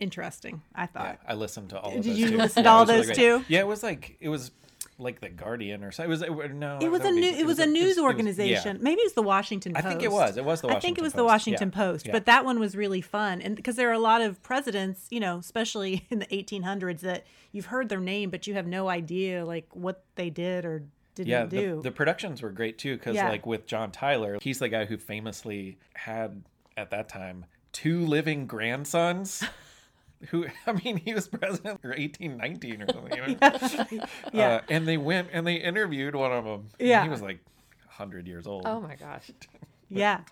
[0.00, 0.62] interesting.
[0.74, 1.18] I thought.
[1.22, 1.90] Yeah, I listened to all.
[1.90, 2.36] Did of those you too.
[2.36, 3.44] listen to all those really too?
[3.48, 4.50] Yeah, it was like it was
[4.98, 6.10] like the Guardian or something.
[6.10, 6.78] It was it, no.
[6.80, 7.28] It was a new.
[7.28, 8.76] It was a news organization.
[8.76, 8.82] yeah.
[8.82, 9.86] Maybe it was the Washington Post.
[9.86, 10.36] I think it was.
[10.36, 10.68] It was the.
[10.68, 11.16] Washington I think it was Post.
[11.16, 11.78] the Washington yeah.
[11.78, 12.08] Post.
[12.10, 15.20] But that one was really fun, and because there are a lot of presidents, you
[15.20, 19.44] know, especially in the 1800s, that you've heard their name, but you have no idea
[19.44, 21.76] like what they did or didn't yeah, do.
[21.76, 23.28] The, the productions were great too because Yeah.
[23.28, 26.42] like with John Tyler, he's the guy who famously had
[26.76, 29.44] at that time two living grandsons.
[30.30, 33.18] Who I mean, he was president for eighteen nineteen or something.
[33.18, 34.06] You know?
[34.32, 34.54] Yeah.
[34.54, 36.68] Uh, and they went and they interviewed one of them.
[36.78, 37.02] Yeah.
[37.02, 37.40] he was like
[37.88, 38.62] hundred years old.
[38.64, 39.30] Oh my gosh.
[39.90, 40.22] yeah,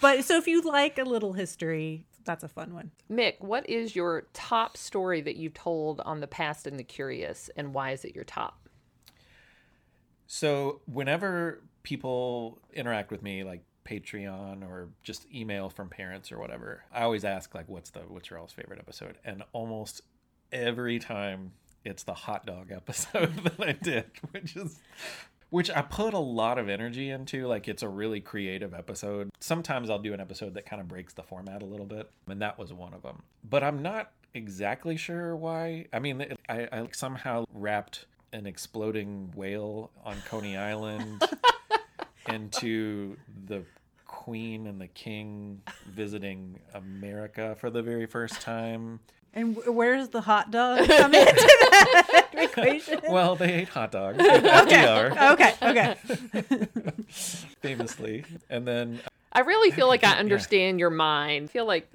[0.00, 2.92] but so if you like a little history, that's a fun one.
[3.10, 7.50] Mick, what is your top story that you've told on the past and the curious,
[7.54, 8.68] and why is it your top?
[10.26, 16.84] So whenever people interact with me, like Patreon or just email from parents or whatever,
[16.92, 20.02] I always ask like, "What's the what's your all's favorite episode?" And almost
[20.52, 21.52] every time
[21.84, 24.78] it's the hot dog episode that I did, which is
[25.50, 27.46] which I put a lot of energy into.
[27.46, 29.30] Like it's a really creative episode.
[29.40, 32.40] Sometimes I'll do an episode that kind of breaks the format a little bit, and
[32.40, 33.22] that was one of them.
[33.44, 35.86] But I'm not exactly sure why.
[35.92, 41.22] I mean, I, I somehow wrapped an exploding whale on Coney Island
[42.28, 43.16] into
[43.46, 43.62] the
[44.06, 49.00] queen and the king visiting America for the very first time.
[49.34, 51.32] And wh- where's the hot dog come into
[51.70, 53.00] that equation?
[53.08, 54.18] Well, they ate hot dogs.
[54.22, 55.96] FDR, Okay, okay.
[57.62, 58.24] famously.
[58.50, 59.00] And then
[59.32, 60.18] I really feel like I Yeah.
[60.20, 61.44] understand your mind.
[61.48, 61.90] I feel like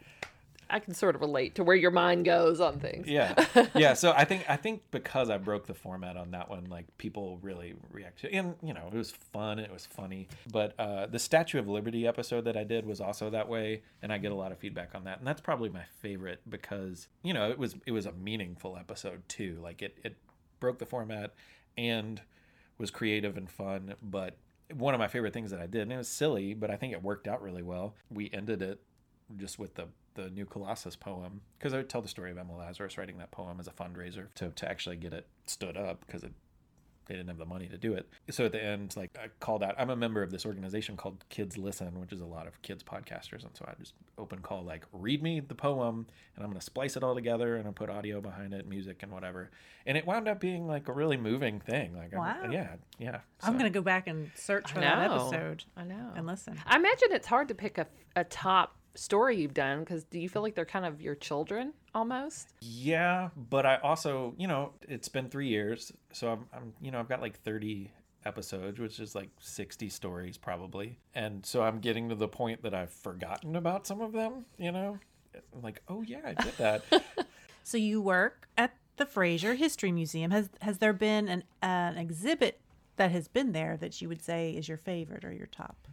[0.70, 3.08] I can sort of relate to where your mind goes on things.
[3.08, 3.34] yeah.
[3.76, 6.86] Yeah so i think i think because i broke the format on that one like
[6.98, 10.28] people really reacted and you know it was fun it was funny.
[10.52, 14.12] But uh the statue of liberty episode that i did was also that way and
[14.14, 15.20] i get a lot of feedback on that.
[15.20, 19.22] And that's probably my favorite because you know it was it was a meaningful episode
[19.28, 19.60] too.
[19.62, 20.16] Like it it
[20.60, 21.34] broke the format
[21.78, 22.22] and
[22.78, 23.94] was creative and fun.
[24.02, 24.38] But
[24.76, 26.92] one of my favorite things that i did and it was silly but i think
[26.92, 27.96] it worked out really well.
[28.12, 28.82] We ended it
[29.38, 29.86] just with the
[30.18, 33.32] the new Colossus poem because I would tell the story of Emma Lazarus writing that
[33.32, 36.34] poem as a fundraiser to, to actually get it stood up because it
[37.06, 38.06] they didn't have the money to do it.
[38.32, 41.24] So at the end, like I called out, I'm a member of this organization called
[41.30, 44.64] Kids Listen, which is a lot of kids podcasters, and so I just open call
[44.66, 46.06] like read me the poem,
[46.36, 49.12] and I'm gonna splice it all together and I put audio behind it, music and
[49.14, 49.52] whatever,
[49.86, 51.96] and it wound up being like a really moving thing.
[51.96, 52.52] Like I'm- Wow.
[52.52, 53.20] yeah, yeah.
[53.42, 56.12] I'm gonna go back and search for that episode I know.
[56.14, 56.60] and listen.
[56.66, 57.88] I imagine it's hard to pick a,
[58.18, 61.74] a top story you've done because do you feel like they're kind of your children
[61.94, 62.54] almost?
[62.62, 67.00] Yeah, but I also, you know, it's been three years, so I'm, I'm, you know,
[67.00, 67.92] I've got like 30
[68.26, 72.74] episodes, which is like 60 stories probably, and so I'm getting to the point that
[72.74, 74.46] I've forgotten about some of them.
[74.58, 75.00] You know,
[75.54, 76.84] I'm like, oh yeah, I did that.
[77.68, 80.32] So you work at the Frazier History Museum.
[80.32, 82.62] Has has there been an an exhibit
[82.96, 85.86] that has been there that you would say is your favorite or your top?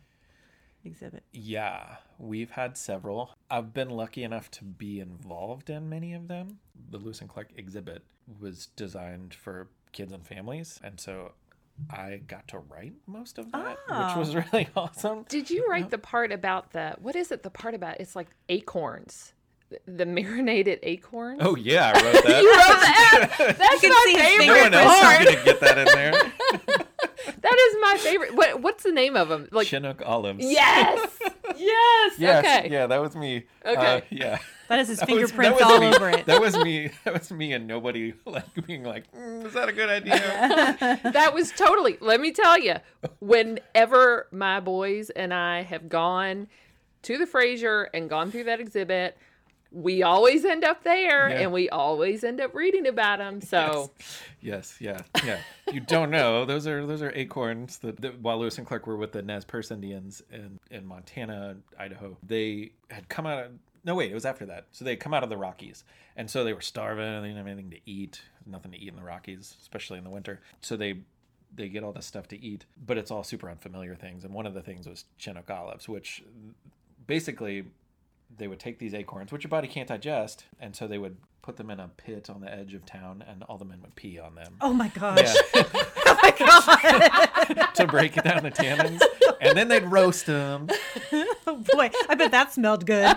[0.84, 1.24] Exhibit?
[1.32, 3.30] Yeah, we've had several.
[3.50, 6.58] I've been lucky enough to be involved in many of them.
[6.90, 8.02] The Lewis and Clark exhibit
[8.40, 11.32] was designed for kids and families, and so
[11.90, 14.44] I got to write most of that, which was ah.
[14.52, 15.24] really awesome.
[15.28, 17.42] Did you write the part about the what is it?
[17.42, 19.32] The part about it's like acorns,
[19.70, 21.40] the, the marinated acorns.
[21.42, 22.42] Oh yeah, I wrote that.
[22.42, 23.56] You wrote that?
[23.58, 25.22] That's can my see his favorite no one else part.
[25.22, 26.86] is gonna get that in there.
[27.26, 28.34] That is my favorite.
[28.34, 29.48] What what's the name of them?
[29.52, 30.44] Like Chinook olives.
[30.44, 31.18] yes,
[31.56, 32.14] yes.
[32.18, 32.68] Yes, okay.
[32.70, 33.44] yeah, that was me.
[33.64, 33.96] Okay.
[33.96, 34.38] Uh, yeah.
[34.68, 35.94] That is his That was- fingerprints that was all me.
[35.96, 36.26] over it.
[36.26, 36.90] That was me.
[37.04, 41.32] That was me, and nobody like being like, "Mm, "Is that a good idea?" that
[41.34, 42.76] was totally let me tell you
[43.20, 46.46] whenever my boys and i have gone
[47.02, 49.16] to the frazier and gone through that exhibit
[49.74, 51.40] we always end up there Yeah.
[51.40, 53.90] and we always end up reading about them so
[54.40, 55.40] yes, yeah, yeah.
[55.72, 57.78] You don't know those are those are acorns.
[57.78, 61.56] That, that while Lewis and Clark were with the Nez Perce Indians in in Montana,
[61.78, 63.50] Idaho, they had come out of.
[63.86, 64.66] No, wait, it was after that.
[64.72, 65.84] So they had come out of the Rockies,
[66.16, 67.04] and so they were starving.
[67.22, 68.22] They didn't have anything to eat.
[68.46, 70.40] Nothing to eat in the Rockies, especially in the winter.
[70.60, 71.00] So they
[71.54, 74.24] they get all this stuff to eat, but it's all super unfamiliar things.
[74.24, 76.22] And one of the things was Chinook olives, which
[77.06, 77.64] basically
[78.36, 81.56] they would take these acorns, which your body can't digest, and so they would put
[81.56, 84.18] them in a pit on the edge of town, and all the men would pee
[84.18, 84.56] on them.
[84.60, 85.34] Oh my gosh.
[85.54, 85.62] Yeah,
[86.06, 87.68] Oh my god.
[87.74, 89.00] to break down the tannins,
[89.40, 90.68] and then they'd roast them.
[91.46, 91.90] oh boy.
[92.08, 93.16] I bet that smelled good.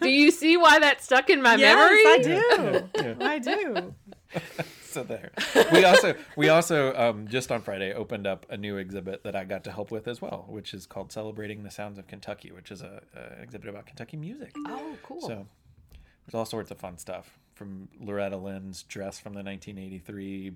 [0.00, 2.88] do you see why that stuck in my yes, memory I do.
[2.96, 3.14] Yeah.
[3.20, 3.94] I do.
[4.94, 5.32] So there.
[5.72, 9.42] We also we also um, just on Friday opened up a new exhibit that I
[9.44, 12.70] got to help with as well, which is called "Celebrating the Sounds of Kentucky," which
[12.70, 14.52] is a, a exhibit about Kentucky music.
[14.68, 15.46] oh cool So
[16.24, 20.52] there's all sorts of fun stuff from Loretta Lynn's dress from the 1983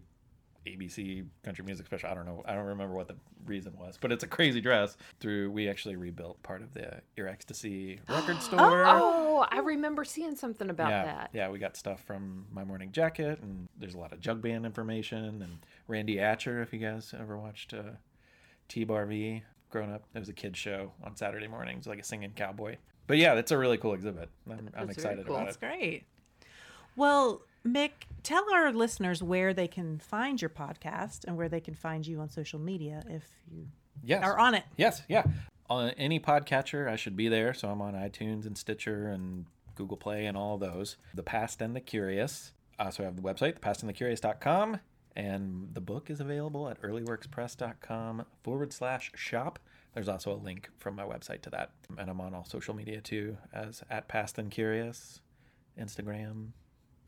[0.77, 2.11] ABC country music special.
[2.11, 2.43] I don't know.
[2.47, 3.17] I don't remember what the
[3.47, 4.97] reason was, but it's a crazy dress.
[5.21, 8.85] Through we actually rebuilt part of the Ear X-tacy record store.
[8.87, 12.93] oh i remember seeing something about yeah, that yeah, we got stuff from My Morning
[12.93, 16.63] Jacket, and there's a lot of jug band information, and Randy Atcher.
[16.63, 17.93] If you guys ever watched uh,
[18.69, 22.05] T Bar V growing up, it was a kids show on Saturday mornings, like a
[22.05, 22.77] singing cowboy.
[23.07, 24.29] But yeah, that's a really cool exhibit.
[24.47, 25.37] I'm, I'm That's very excited cool.
[25.37, 26.05] about That's great.
[26.95, 27.43] Well,
[27.75, 27.91] Mick,
[28.23, 32.21] tell our listeners where they can find your podcast and where they can find you
[32.21, 33.67] on social media if you
[34.03, 34.23] Yes.
[34.25, 34.65] are on it.
[34.77, 35.25] Yes, yeah.
[35.69, 37.53] On any podcatcher, I should be there.
[37.53, 40.97] So I'm on iTunes and Stitcher and Google Play and all those.
[41.15, 42.53] The Past and the Curious.
[42.79, 44.81] Uh, I also have the website, thepastandthecurious.com.
[45.17, 49.59] And the book is available at earlyworkspress.com forward slash shop.
[49.95, 51.73] There's also a link from my website to that.
[51.99, 55.21] And I'm on all social media too, as at Past and Curious,
[55.79, 56.51] Instagram,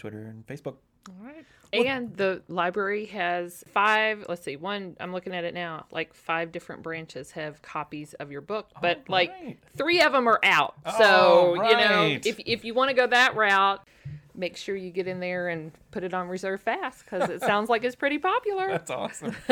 [0.01, 0.77] Twitter, and Facebook.
[1.09, 1.45] All right.
[1.73, 6.51] And the library has five, let's see, one, I'm looking at it now, like five
[6.51, 9.33] different branches have copies of your book, but like
[9.77, 10.75] three of them are out.
[10.85, 13.87] Oh, So, you know, if, if you want to go that route,
[14.35, 17.69] make sure you get in there and put it on reserve fast because it sounds
[17.69, 18.69] like it's pretty popular.
[18.71, 19.37] That's awesome.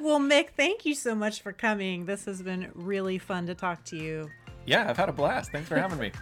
[0.00, 2.06] Well, Mick, thank you so much for coming.
[2.06, 4.30] This has been really fun to talk to you.
[4.66, 5.50] yeah, I've had a blast.
[5.52, 6.12] Thanks for having me.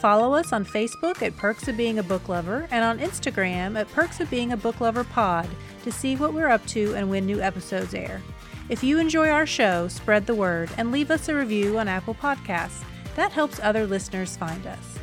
[0.00, 3.92] Follow us on Facebook at Perks of Being a Book Lover and on Instagram at
[3.92, 5.46] Perks of Being a Book Lover Pod
[5.84, 8.22] to see what we're up to and when new episodes air.
[8.70, 12.14] If you enjoy our show, spread the word and leave us a review on Apple
[12.14, 12.82] Podcasts.
[13.14, 14.97] That helps other listeners find us.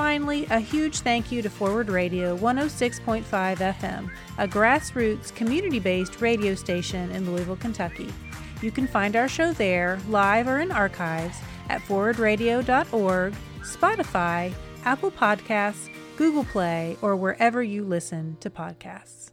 [0.00, 6.54] Finally, a huge thank you to Forward Radio 106.5 FM, a grassroots, community based radio
[6.54, 8.10] station in Louisville, Kentucky.
[8.62, 11.36] You can find our show there, live or in archives,
[11.68, 14.54] at forwardradio.org, Spotify,
[14.86, 19.32] Apple Podcasts, Google Play, or wherever you listen to podcasts.